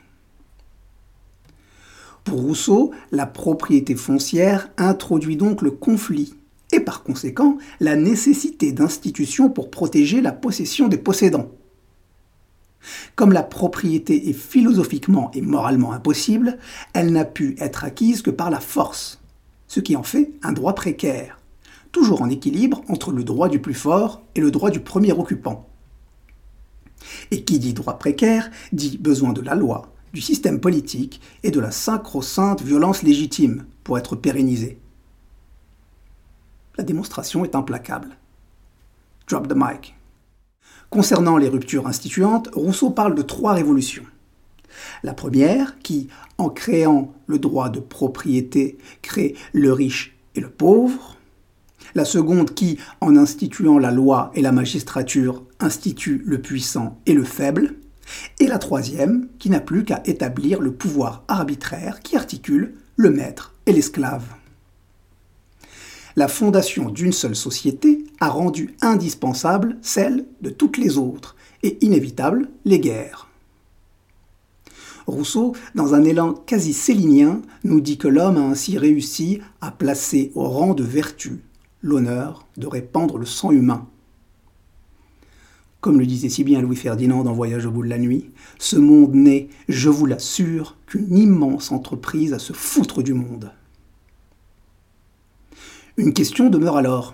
Pour 2.23 2.39
Rousseau, 2.39 2.91
la 3.11 3.25
propriété 3.25 3.95
foncière 3.95 4.69
introduit 4.77 5.35
donc 5.35 5.61
le 5.61 5.71
conflit 5.71 6.35
et 6.73 6.79
par 6.79 7.03
conséquent 7.03 7.57
la 7.79 7.95
nécessité 7.95 8.71
d'institutions 8.71 9.49
pour 9.49 9.69
protéger 9.69 10.21
la 10.21 10.31
possession 10.31 10.87
des 10.87 10.97
possédants. 10.97 11.51
Comme 13.15 13.31
la 13.31 13.43
propriété 13.43 14.29
est 14.29 14.33
philosophiquement 14.33 15.31
et 15.33 15.41
moralement 15.41 15.93
impossible, 15.93 16.57
elle 16.93 17.13
n'a 17.13 17.25
pu 17.25 17.55
être 17.59 17.85
acquise 17.85 18.21
que 18.21 18.31
par 18.31 18.49
la 18.49 18.59
force, 18.59 19.21
ce 19.67 19.79
qui 19.79 19.95
en 19.95 20.03
fait 20.03 20.31
un 20.41 20.51
droit 20.51 20.75
précaire, 20.75 21.39
toujours 21.91 22.21
en 22.23 22.29
équilibre 22.29 22.81
entre 22.89 23.11
le 23.11 23.23
droit 23.23 23.47
du 23.47 23.59
plus 23.59 23.73
fort 23.73 24.23
et 24.35 24.41
le 24.41 24.51
droit 24.51 24.71
du 24.71 24.79
premier 24.79 25.13
occupant. 25.13 25.69
Et 27.31 27.43
qui 27.43 27.59
dit 27.59 27.73
droit 27.73 27.99
précaire 27.99 28.49
dit 28.73 28.97
besoin 28.97 29.31
de 29.31 29.41
la 29.41 29.55
loi, 29.55 29.93
du 30.13 30.21
système 30.21 30.59
politique 30.59 31.21
et 31.43 31.51
de 31.51 31.59
la 31.59 31.71
sacro-sainte 31.71 32.63
violence 32.63 33.03
légitime 33.03 33.65
pour 33.83 33.97
être 33.97 34.15
pérennisé. 34.15 34.79
La 36.75 36.83
démonstration 36.83 37.45
est 37.45 37.53
implacable. 37.55 38.09
Drop 39.27 39.47
the 39.47 39.53
mic. 39.55 39.95
Concernant 40.89 41.37
les 41.37 41.47
ruptures 41.47 41.87
instituantes, 41.87 42.49
Rousseau 42.53 42.89
parle 42.89 43.13
de 43.13 43.21
trois 43.21 43.53
révolutions. 43.53 44.05
La 45.03 45.13
première, 45.13 45.79
qui, 45.79 46.07
en 46.39 46.49
créant 46.49 47.13
le 47.27 47.37
droit 47.37 47.69
de 47.69 47.79
propriété, 47.79 48.79
crée 49.03 49.35
le 49.53 49.71
riche 49.71 50.17
et 50.33 50.41
le 50.41 50.49
pauvre. 50.49 51.17
La 51.93 52.05
seconde, 52.05 52.55
qui, 52.55 52.79
en 53.01 53.17
instituant 53.17 53.77
la 53.77 53.91
loi 53.91 54.31
et 54.33 54.41
la 54.41 54.51
magistrature, 54.51 55.43
institue 55.59 56.23
le 56.25 56.41
puissant 56.41 56.99
et 57.05 57.13
le 57.13 57.23
faible. 57.23 57.75
Et 58.39 58.47
la 58.47 58.57
troisième, 58.57 59.27
qui 59.37 59.51
n'a 59.51 59.59
plus 59.59 59.85
qu'à 59.85 60.01
établir 60.05 60.59
le 60.59 60.73
pouvoir 60.73 61.23
arbitraire 61.27 61.99
qui 61.99 62.15
articule 62.15 62.73
le 62.95 63.11
maître 63.11 63.53
et 63.67 63.73
l'esclave 63.73 64.25
la 66.15 66.27
fondation 66.27 66.89
d'une 66.89 67.11
seule 67.11 67.35
société 67.35 68.05
a 68.19 68.29
rendu 68.29 68.75
indispensable 68.81 69.77
celle 69.81 70.25
de 70.41 70.49
toutes 70.49 70.77
les 70.77 70.97
autres 70.97 71.35
et 71.63 71.83
inévitable 71.83 72.49
les 72.65 72.79
guerres. 72.79 73.27
Rousseau, 75.07 75.53
dans 75.75 75.95
un 75.95 76.03
élan 76.03 76.33
quasi 76.33 76.73
célinien, 76.73 77.41
nous 77.63 77.81
dit 77.81 77.97
que 77.97 78.07
l'homme 78.07 78.37
a 78.37 78.41
ainsi 78.41 78.77
réussi 78.77 79.41
à 79.59 79.71
placer 79.71 80.31
au 80.35 80.47
rang 80.47 80.73
de 80.73 80.83
vertu 80.83 81.41
l'honneur 81.81 82.47
de 82.57 82.67
répandre 82.67 83.17
le 83.17 83.25
sang 83.25 83.51
humain. 83.51 83.87
Comme 85.81 85.99
le 85.99 86.05
disait 86.05 86.29
si 86.29 86.45
bien 86.45 86.61
Louis-Ferdinand 86.61 87.23
dans 87.23 87.33
Voyage 87.33 87.65
au 87.65 87.71
bout 87.71 87.83
de 87.83 87.89
la 87.89 87.97
nuit, 87.97 88.29
ce 88.57 88.77
monde 88.77 89.13
n'est, 89.15 89.49
je 89.67 89.89
vous 89.89 90.05
l'assure, 90.05 90.77
qu'une 90.87 91.17
immense 91.17 91.73
entreprise 91.73 92.31
à 92.31 92.39
se 92.39 92.53
foutre 92.53 93.03
du 93.03 93.13
monde. 93.13 93.51
Une 95.95 96.13
question 96.13 96.49
demeure 96.49 96.77
alors. 96.77 97.13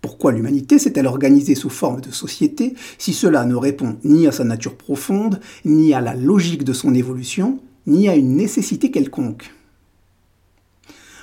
Pourquoi 0.00 0.32
l'humanité 0.32 0.80
s'est-elle 0.80 1.06
organisée 1.06 1.54
sous 1.54 1.70
forme 1.70 2.00
de 2.00 2.10
société 2.10 2.74
si 2.98 3.12
cela 3.14 3.44
ne 3.44 3.54
répond 3.54 3.96
ni 4.02 4.26
à 4.26 4.32
sa 4.32 4.42
nature 4.42 4.76
profonde, 4.76 5.38
ni 5.64 5.94
à 5.94 6.00
la 6.00 6.16
logique 6.16 6.64
de 6.64 6.72
son 6.72 6.94
évolution, 6.94 7.60
ni 7.86 8.08
à 8.08 8.16
une 8.16 8.34
nécessité 8.34 8.90
quelconque? 8.90 9.54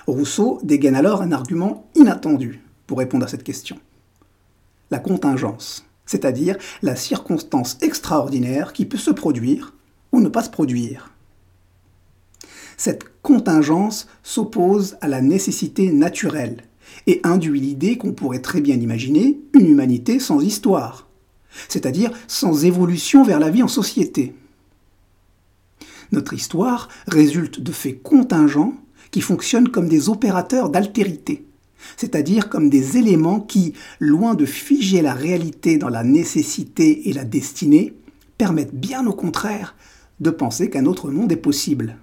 Rousseau 0.08 0.60
dégaine 0.63 0.95
alors 0.95 1.21
un 1.21 1.34
argument 1.34 1.89
inattendu 1.95 2.62
pour 2.88 2.99
répondre 2.99 3.25
à 3.25 3.28
cette 3.28 3.43
question. 3.43 3.78
La 4.91 4.99
contingence, 4.99 5.86
c'est-à-dire 6.06 6.58
la 6.82 6.95
circonstance 6.95 7.78
extraordinaire 7.82 8.71
qui 8.71 8.86
peut 8.86 8.97
se 8.97 9.12
produire 9.12 9.73
ou 10.13 10.21
ne 10.21 10.30
pas 10.30 10.43
se 10.43 10.49
produire. 10.49 11.12
Cette 12.78 13.06
contingence 13.22 14.08
s'oppose 14.24 14.98
à 15.02 15.08
la 15.08 15.22
nécessité 15.22 15.92
naturelle 15.92 16.64
et 17.08 17.20
induit 17.24 17.60
l'idée 17.60 17.98
qu'on 17.98 18.14
pourrait 18.14 18.42
très 18.42 18.62
bien 18.62 18.76
imaginer 18.76 19.40
une 19.54 19.68
humanité 19.68 20.20
sans 20.20 20.42
histoire, 20.42 21.08
c'est-à-dire 21.68 22.12
sans 22.28 22.66
évolution 22.66 23.24
vers 23.24 23.40
la 23.40 23.50
vie 23.50 23.64
en 23.64 23.68
société. 23.68 24.34
Notre 26.12 26.34
histoire 26.34 26.90
résulte 27.08 27.60
de 27.62 27.72
faits 27.72 28.02
contingents 28.04 28.74
qui 29.12 29.22
fonctionnent 29.22 29.70
comme 29.70 29.88
des 29.88 30.10
opérateurs 30.10 30.70
d'altérité, 30.70 31.46
c'est-à-dire 31.98 32.50
comme 32.50 32.70
des 32.70 32.98
éléments 32.98 33.40
qui, 33.40 33.74
loin 34.00 34.36
de 34.36 34.46
figer 34.46 35.02
la 35.02 35.14
réalité 35.14 35.78
dans 35.78 35.90
la 35.90 36.04
nécessité 36.04 37.10
et 37.10 37.14
la 37.14 37.24
destinée, 37.24 37.94
permettent 38.38 38.76
bien 38.76 39.06
au 39.08 39.14
contraire 39.14 39.76
de 40.20 40.30
penser 40.30 40.70
qu'un 40.70 40.86
autre 40.86 41.10
monde 41.10 41.32
est 41.32 41.38
possible. 41.38 41.98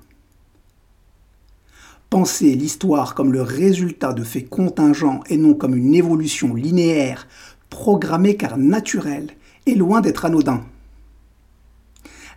Penser 2.12 2.54
l'histoire 2.56 3.14
comme 3.14 3.32
le 3.32 3.40
résultat 3.40 4.12
de 4.12 4.22
faits 4.22 4.50
contingents 4.50 5.20
et 5.30 5.38
non 5.38 5.54
comme 5.54 5.74
une 5.74 5.94
évolution 5.94 6.54
linéaire, 6.54 7.26
programmée 7.70 8.36
car 8.36 8.58
naturelle, 8.58 9.30
est 9.64 9.76
loin 9.76 10.02
d'être 10.02 10.26
anodin. 10.26 10.62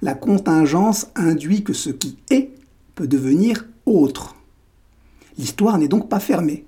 La 0.01 0.13
contingence 0.13 1.07
induit 1.13 1.65
que 1.65 1.73
ce 1.73 1.89
qui 1.89 2.17
est 2.29 2.51
peut 2.95 3.05
devenir 3.05 3.65
autre. 3.85 4.38
L'histoire 5.38 5.77
n'est 5.77 5.89
donc 5.89 6.07
pas 6.07 6.21
fermée. 6.21 6.63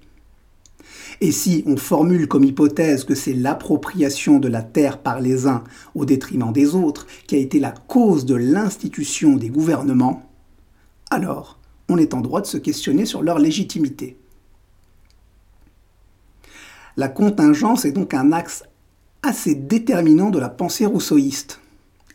Et 1.21 1.31
si 1.31 1.63
on 1.65 1.77
formule 1.77 2.27
comme 2.27 2.43
hypothèse 2.43 3.05
que 3.05 3.15
c'est 3.15 3.31
l'appropriation 3.31 4.37
de 4.37 4.49
la 4.49 4.63
terre 4.63 4.97
par 4.97 5.21
les 5.21 5.47
uns 5.47 5.63
au 5.95 6.03
détriment 6.03 6.51
des 6.51 6.75
autres 6.75 7.07
qui 7.25 7.35
a 7.35 7.39
été 7.39 7.61
la 7.61 7.71
cause 7.71 8.25
de 8.25 8.35
l'institution 8.35 9.37
des 9.37 9.47
gouvernements, 9.47 10.29
alors 11.09 11.56
on 11.89 11.97
est 11.97 12.13
en 12.13 12.21
droit 12.21 12.41
de 12.41 12.47
se 12.47 12.58
questionner 12.58 13.06
sur 13.06 13.21
leur 13.21 13.39
légitimité. 13.39 14.17
La 16.95 17.10
contingence 17.10 17.86
est 17.86 17.91
donc 17.91 18.13
un 18.13 18.32
axe 18.32 18.63
assez 19.21 19.56
déterminant 19.56 20.30
de 20.30 20.39
la 20.39 20.50
pensée 20.50 20.86
rousseauiste. 20.86 21.60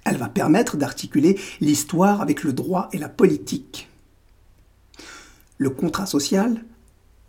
Elle 0.05 0.17
va 0.17 0.29
permettre 0.29 0.77
d'articuler 0.77 1.39
l'histoire 1.61 2.21
avec 2.21 2.43
le 2.43 2.53
droit 2.53 2.89
et 2.93 2.99
la 2.99 3.09
politique. 3.09 3.89
Le 5.59 5.71
contrat 5.71 6.07
social, 6.07 6.65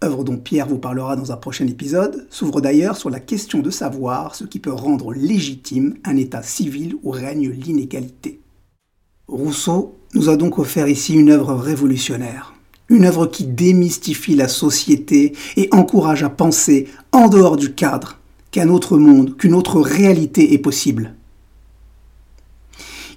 œuvre 0.04 0.24
dont 0.24 0.38
Pierre 0.38 0.68
vous 0.68 0.80
parlera 0.80 1.16
dans 1.16 1.32
un 1.32 1.38
prochain 1.38 1.68
épisode, 1.68 2.26
s'ouvre 2.32 2.62
d'ailleurs 2.62 2.98
sur 2.98 3.12
la 3.12 3.20
question 3.20 3.60
de 3.60 3.70
savoir 3.70 4.34
ce 4.34 4.46
qui 4.46 4.60
peut 4.60 4.74
rendre 4.74 5.14
légitime 5.14 5.96
un 6.04 6.18
État 6.18 6.42
civil 6.42 6.96
où 7.04 7.12
règne 7.12 7.50
l'inégalité. 7.50 8.42
Rousseau 9.28 10.00
nous 10.14 10.30
a 10.30 10.38
donc 10.38 10.60
offert 10.60 10.88
ici 10.88 11.16
une 11.16 11.30
œuvre 11.30 11.54
révolutionnaire, 11.56 12.54
une 12.90 13.06
œuvre 13.06 13.26
qui 13.26 13.46
démystifie 13.46 14.36
la 14.36 14.48
société 14.48 15.34
et 15.58 15.70
encourage 15.72 16.24
à 16.24 16.30
penser 16.30 16.88
en 17.12 17.30
dehors 17.30 17.58
du 17.58 17.74
cadre 17.74 18.20
qu'un 18.52 18.70
autre 18.70 18.98
monde, 18.98 19.36
qu'une 19.38 19.56
autre 19.56 19.82
réalité 19.82 20.54
est 20.54 20.60
possible. 20.60 21.16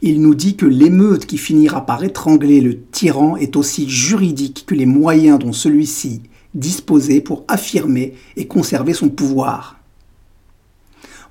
Il 0.03 0.21
nous 0.21 0.35
dit 0.35 0.57
que 0.57 0.67
l'émeute 0.67 1.27
qui 1.27 1.39
finira 1.39 1.85
par 1.85 2.05
étrangler 2.05 2.61
le 2.61 2.81
tyran 2.81 3.37
est 3.37 3.57
aussi 3.57 3.89
juridique 3.89 4.65
que 4.67 4.75
les 4.75 4.87
moyens 4.87 5.39
dont 5.39 5.53
celui-ci 5.53 6.23
disposait 6.55 7.21
pour 7.21 7.45
affirmer 7.49 8.15
et 8.37 8.47
conserver 8.47 8.93
son 8.93 9.09
pouvoir. 9.09 9.79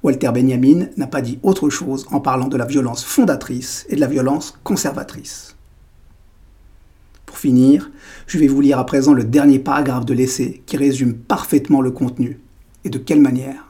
Walter 0.04 0.32
Benjamin 0.34 0.88
n'a 0.98 1.08
pas 1.08 1.22
dit 1.22 1.40
autre 1.42 1.70
chose 1.70 2.06
en 2.12 2.20
parlant 2.20 2.48
de 2.48 2.58
la 2.58 2.66
violence 2.66 3.04
fondatrice 3.04 3.88
et 3.90 3.96
de 3.96 4.02
la 4.02 4.08
violence 4.08 4.56
conservatrice. 4.64 5.55
Pour 7.36 7.42
finir, 7.42 7.92
je 8.28 8.38
vais 8.38 8.48
vous 8.48 8.62
lire 8.62 8.80
à 8.80 8.86
présent 8.86 9.12
le 9.12 9.26
dernier 9.26 9.60
paragraphe 9.60 10.06
de 10.06 10.14
l'essai 10.14 10.62
qui 10.66 10.78
résume 10.78 11.14
parfaitement 11.14 11.82
le 11.82 11.92
contenu. 11.92 12.40
Et 12.86 12.90
de 12.90 12.98
quelle 12.98 13.20
manière? 13.20 13.68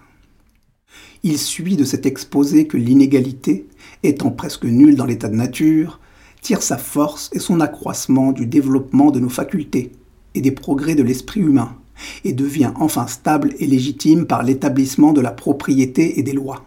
Il 1.24 1.40
suit 1.40 1.76
de 1.76 1.84
cet 1.84 2.06
exposé 2.06 2.68
que 2.68 2.78
l'inégalité, 2.78 3.66
étant 4.04 4.30
presque 4.30 4.66
nulle 4.66 4.96
dans 4.96 5.08
l'état 5.08 5.30
de 5.30 5.36
nature, 5.36 6.00
tire 6.44 6.62
sa 6.62 6.78
force 6.78 7.32
et 7.34 7.40
son 7.40 7.60
accroissement 7.60 8.34
du 8.34 8.46
développement 8.46 9.10
de 9.10 9.20
nos 9.20 9.30
facultés 9.30 9.94
et 10.36 10.42
des 10.42 10.52
progrès 10.52 10.94
de 10.94 11.02
l'esprit 11.02 11.42
humain, 11.42 11.76
et 12.24 12.34
devient 12.34 12.72
enfin 12.76 13.08
stable 13.08 13.56
et 13.58 13.66
légitime 13.66 14.28
par 14.28 14.44
l'établissement 14.44 15.12
de 15.12 15.22
la 15.22 15.32
propriété 15.32 16.20
et 16.20 16.24
des 16.24 16.34
lois. 16.34 16.64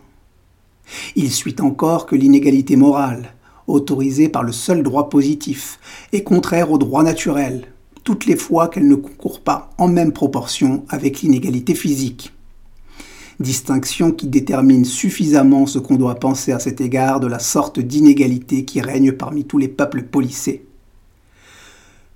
Il 1.15 1.31
suit 1.31 1.61
encore 1.61 2.07
que 2.07 2.17
l'inégalité 2.17 2.75
morale, 2.75 3.35
autorisée 3.69 4.29
par 4.29 4.43
le 4.43 4.53
seul 4.53 4.83
droit 4.83 5.09
positif, 5.09 5.79
est 6.13 6.23
contraire 6.23 6.73
au 6.73 6.79
droit 6.79 7.03
naturel, 7.03 7.69
toutes 8.03 8.27
les 8.27 8.37
fois 8.37 8.69
qu'elle 8.69 8.89
ne 8.89 8.97
concourt 8.97 9.41
pas 9.41 9.71
en 9.79 9.87
même 9.87 10.13
proportion 10.13 10.85
avec 10.89 11.21
l'inégalité 11.21 11.75
physique. 11.75 12.33
Distinction 13.39 14.11
qui 14.11 14.27
détermine 14.27 14.85
suffisamment 14.85 15.67
ce 15.67 15.79
qu'on 15.79 15.95
doit 15.95 16.17
penser 16.17 16.51
à 16.51 16.59
cet 16.59 16.81
égard 16.81 17.21
de 17.21 17.29
la 17.29 17.39
sorte 17.39 17.79
d'inégalité 17.79 18.65
qui 18.65 18.81
règne 18.81 19.13
parmi 19.13 19.45
tous 19.45 19.59
les 19.59 19.69
peuples 19.69 20.03
policés 20.03 20.65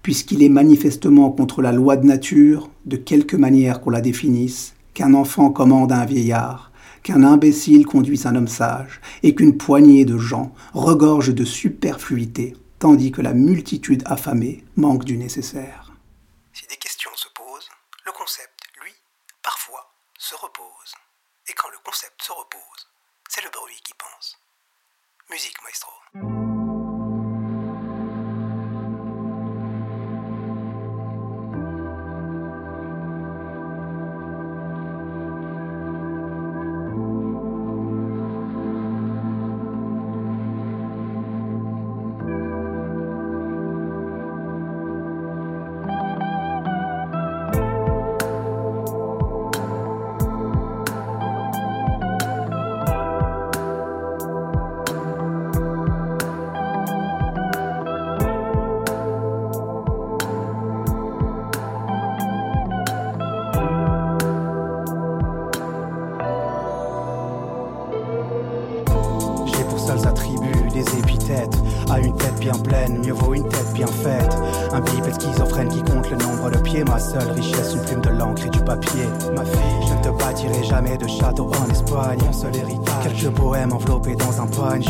puisqu'il 0.03 0.43
est 0.43 0.49
manifestement 0.49 1.31
contre 1.31 1.63
la 1.63 1.73
loi 1.73 1.97
de 1.97 2.07
nature, 2.07 2.71
de 2.87 2.97
quelque 2.97 3.37
manière 3.37 3.81
qu'on 3.81 3.91
la 3.91 4.01
définisse, 4.01 4.75
qu'un 4.95 5.15
enfant 5.15 5.51
commande 5.51 5.93
à 5.93 6.01
un 6.01 6.05
vieillard, 6.05 6.72
qu'un 7.03 7.25
imbécile 7.25 7.87
conduise 7.87 8.27
un 8.27 8.37
homme 8.37 8.49
sage, 8.49 9.01
et 9.23 9.35
qu'une 9.35 9.57
poignée 9.57 10.05
de 10.05 10.19
gens 10.19 10.55
regorge 10.73 11.35
de 11.35 11.45
superfluité, 11.45 12.57
tandis 12.79 13.13
que 13.13 13.23
la 13.23 13.35
multitude 13.35 14.03
affamée 14.07 14.65
manque 14.77 15.05
du 15.05 15.17
nécessaire. 15.17 15.93
Si 16.53 16.67
des 16.67 16.77
questions 16.77 17.11
se 17.15 17.29
posent, 17.35 17.71
le 18.07 18.13
concept, 18.13 18.61
lui, 18.83 18.93
parfois, 19.43 19.93
se 20.19 20.35
repose. 20.35 20.95
Et 21.49 21.53
quand 21.55 21.69
le 21.71 21.79
concept 21.85 22.23
se 22.23 22.33
repose, 22.33 22.89
c'est 23.29 23.43
le 23.43 23.51
bruit 23.51 23.81
qui 23.85 23.95
pense. 23.95 24.39
Musique, 25.31 25.57
maestro. 25.65 26.52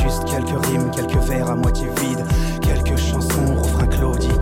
Juste 0.03 0.25
quelques 0.25 0.67
rimes, 0.67 0.91
quelques 0.91 1.23
vers 1.29 1.51
à 1.51 1.55
moitié 1.55 1.87
vides, 2.01 2.25
quelques 2.61 2.99
chansons, 2.99 3.55
refrains 3.63 3.87
claudiques 3.87 4.33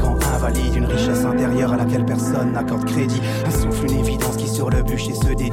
invalide, 0.41 0.77
une 0.77 0.87
richesse 0.87 1.25
intérieure 1.25 1.73
à 1.73 1.77
laquelle 1.77 2.05
personne 2.05 2.53
n'accorde 2.53 2.85
crédit. 2.85 3.21
Un 3.47 3.51
souffle, 3.51 3.87
une 3.87 3.99
évidence 3.99 4.37
qui 4.37 4.49
sur 4.49 4.71
le 4.71 4.83
bûcher 4.83 5.15
se 5.15 5.29
dédie. 5.29 5.51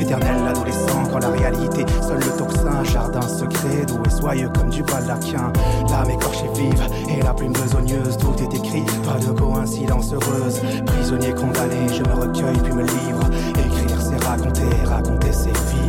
Éternel 0.00 0.48
adolescent 0.48 1.04
quand 1.10 1.18
la 1.18 1.28
réalité, 1.28 1.84
seul 2.00 2.18
le 2.18 2.36
tocsin, 2.38 2.84
jardin 2.84 3.22
secret, 3.22 3.84
doux 3.86 4.02
et 4.06 4.10
soyeux 4.10 4.50
comme 4.50 4.70
du 4.70 4.82
baldaquin. 4.82 5.52
L'âme 5.90 6.10
écorchée 6.10 6.48
vive 6.54 6.82
et 7.08 7.22
la 7.22 7.34
plume 7.34 7.52
besogneuse, 7.52 8.16
tout 8.18 8.34
est 8.42 8.54
écrit, 8.54 8.84
pas 9.04 9.18
de 9.18 9.32
coïncidence 9.38 10.12
heureuse. 10.12 10.60
Prisonnier 10.86 11.34
condamné, 11.34 11.88
je 11.88 12.02
me 12.02 12.14
recueille 12.14 12.60
puis 12.62 12.72
me 12.72 12.82
livre. 12.82 13.30
Écrire 13.50 14.00
c'est 14.00 14.24
raconter, 14.24 14.84
raconter 14.86 15.32
c'est 15.32 15.56
vivre. 15.56 15.79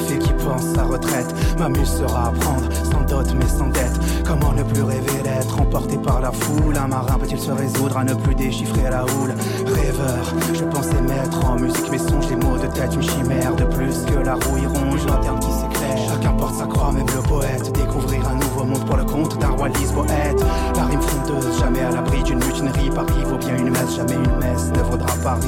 Faits 0.00 0.18
qui 0.18 0.32
pense 0.32 0.64
sa 0.74 0.84
retraite. 0.84 1.34
Ma 1.58 1.68
muse 1.68 1.98
sera 1.98 2.28
à 2.28 2.32
prendre, 2.32 2.68
sans 2.90 3.02
dot 3.02 3.34
mais 3.38 3.48
sans 3.48 3.68
dette. 3.68 3.98
Comment 4.24 4.52
ne 4.52 4.62
plus 4.62 4.82
rêver 4.82 5.22
d'être 5.22 5.60
emporté 5.60 5.96
par 5.98 6.20
la 6.20 6.32
foule? 6.32 6.76
Un 6.76 6.88
marin 6.88 7.18
peut-il 7.18 7.38
se 7.38 7.50
résoudre 7.50 7.96
à 7.96 8.04
ne 8.04 8.14
plus 8.14 8.34
déchiffrer 8.34 8.90
la 8.90 9.04
houle? 9.04 9.34
Rêveur, 9.66 10.34
je 10.54 10.64
pensais 10.64 11.00
mettre 11.02 11.44
en 11.48 11.56
musique 11.56 11.90
mes 11.90 11.98
songes, 11.98 12.28
les 12.28 12.36
mots 12.36 12.58
de 12.58 12.66
tête, 12.66 12.94
une 12.94 13.02
chimère 13.02 13.54
de 13.56 13.64
plus 13.64 14.04
que 14.06 14.18
la 14.24 14.34
rouille 14.34 14.66
ronge, 14.66 15.06
lanterne 15.06 15.38
qui 15.40 15.50
s'éclaire. 15.50 15.98
Chacun 16.08 16.32
porte 16.32 16.54
sa 16.54 16.66
croix, 16.66 16.92
même 16.92 17.06
le 17.14 17.22
poète. 17.22 17.72
Découvrir 17.72 18.28
un 18.28 18.34
nouveau 18.34 18.64
monde 18.64 18.84
pour 18.86 18.96
le 18.96 19.04
compte 19.04 19.38
d'un 19.38 19.50
roi 19.50 19.68
poète. 19.94 20.40
La 20.76 20.84
rime 20.84 21.00
frondeuse, 21.00 21.58
jamais 21.58 21.80
à 21.80 21.90
l'abri 21.90 22.22
d'une 22.22 22.38
mutinerie. 22.38 22.90
Paris 22.90 23.24
vaut 23.26 23.38
bien 23.38 23.56
une 23.56 23.70
messe, 23.70 23.96
jamais 23.96 24.14
une 24.14 24.36
messe 24.36 24.70
ne 24.72 24.82
vaudra 24.82 25.12
Paris. 25.22 25.46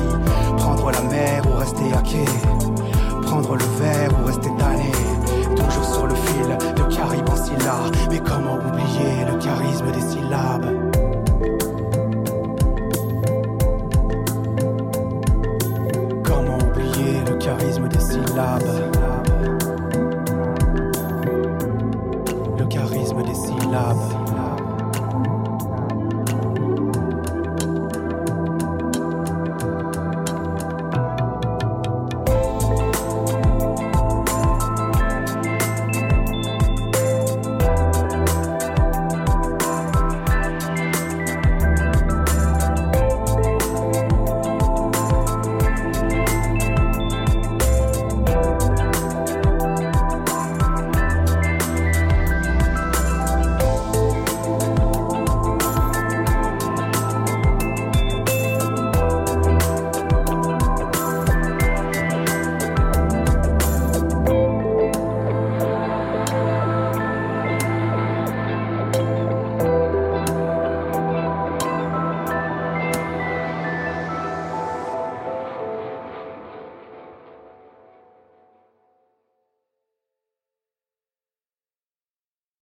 Prendre 0.57 0.91
la 0.91 1.03
mer 1.03 1.43
ou 1.47 1.59
rester 1.59 1.93
à 1.93 2.03
quai 2.03 2.25
prendre 3.33 3.57
le 3.57 3.65
verre 3.83 4.11
ou 4.21 4.27
rester 4.27 4.51
tanné. 4.59 4.93
Toujours 5.57 5.85
sur 5.85 6.07
le 6.07 6.15
fil 6.15 6.49
de 6.77 6.95
carib 6.95 7.27
en 7.31 7.37
syllabes. 7.37 7.97
Mais 8.11 8.21
comment 8.21 8.57
oublier 8.57 9.25
le 9.27 9.39
charisme 9.39 9.91
des 9.91 10.01
syllabes? 10.03 10.67
Comment 16.23 16.59
oublier 16.59 17.25
le 17.27 17.39
charisme 17.39 17.89
des 17.89 18.01
syllabes? 18.01 18.92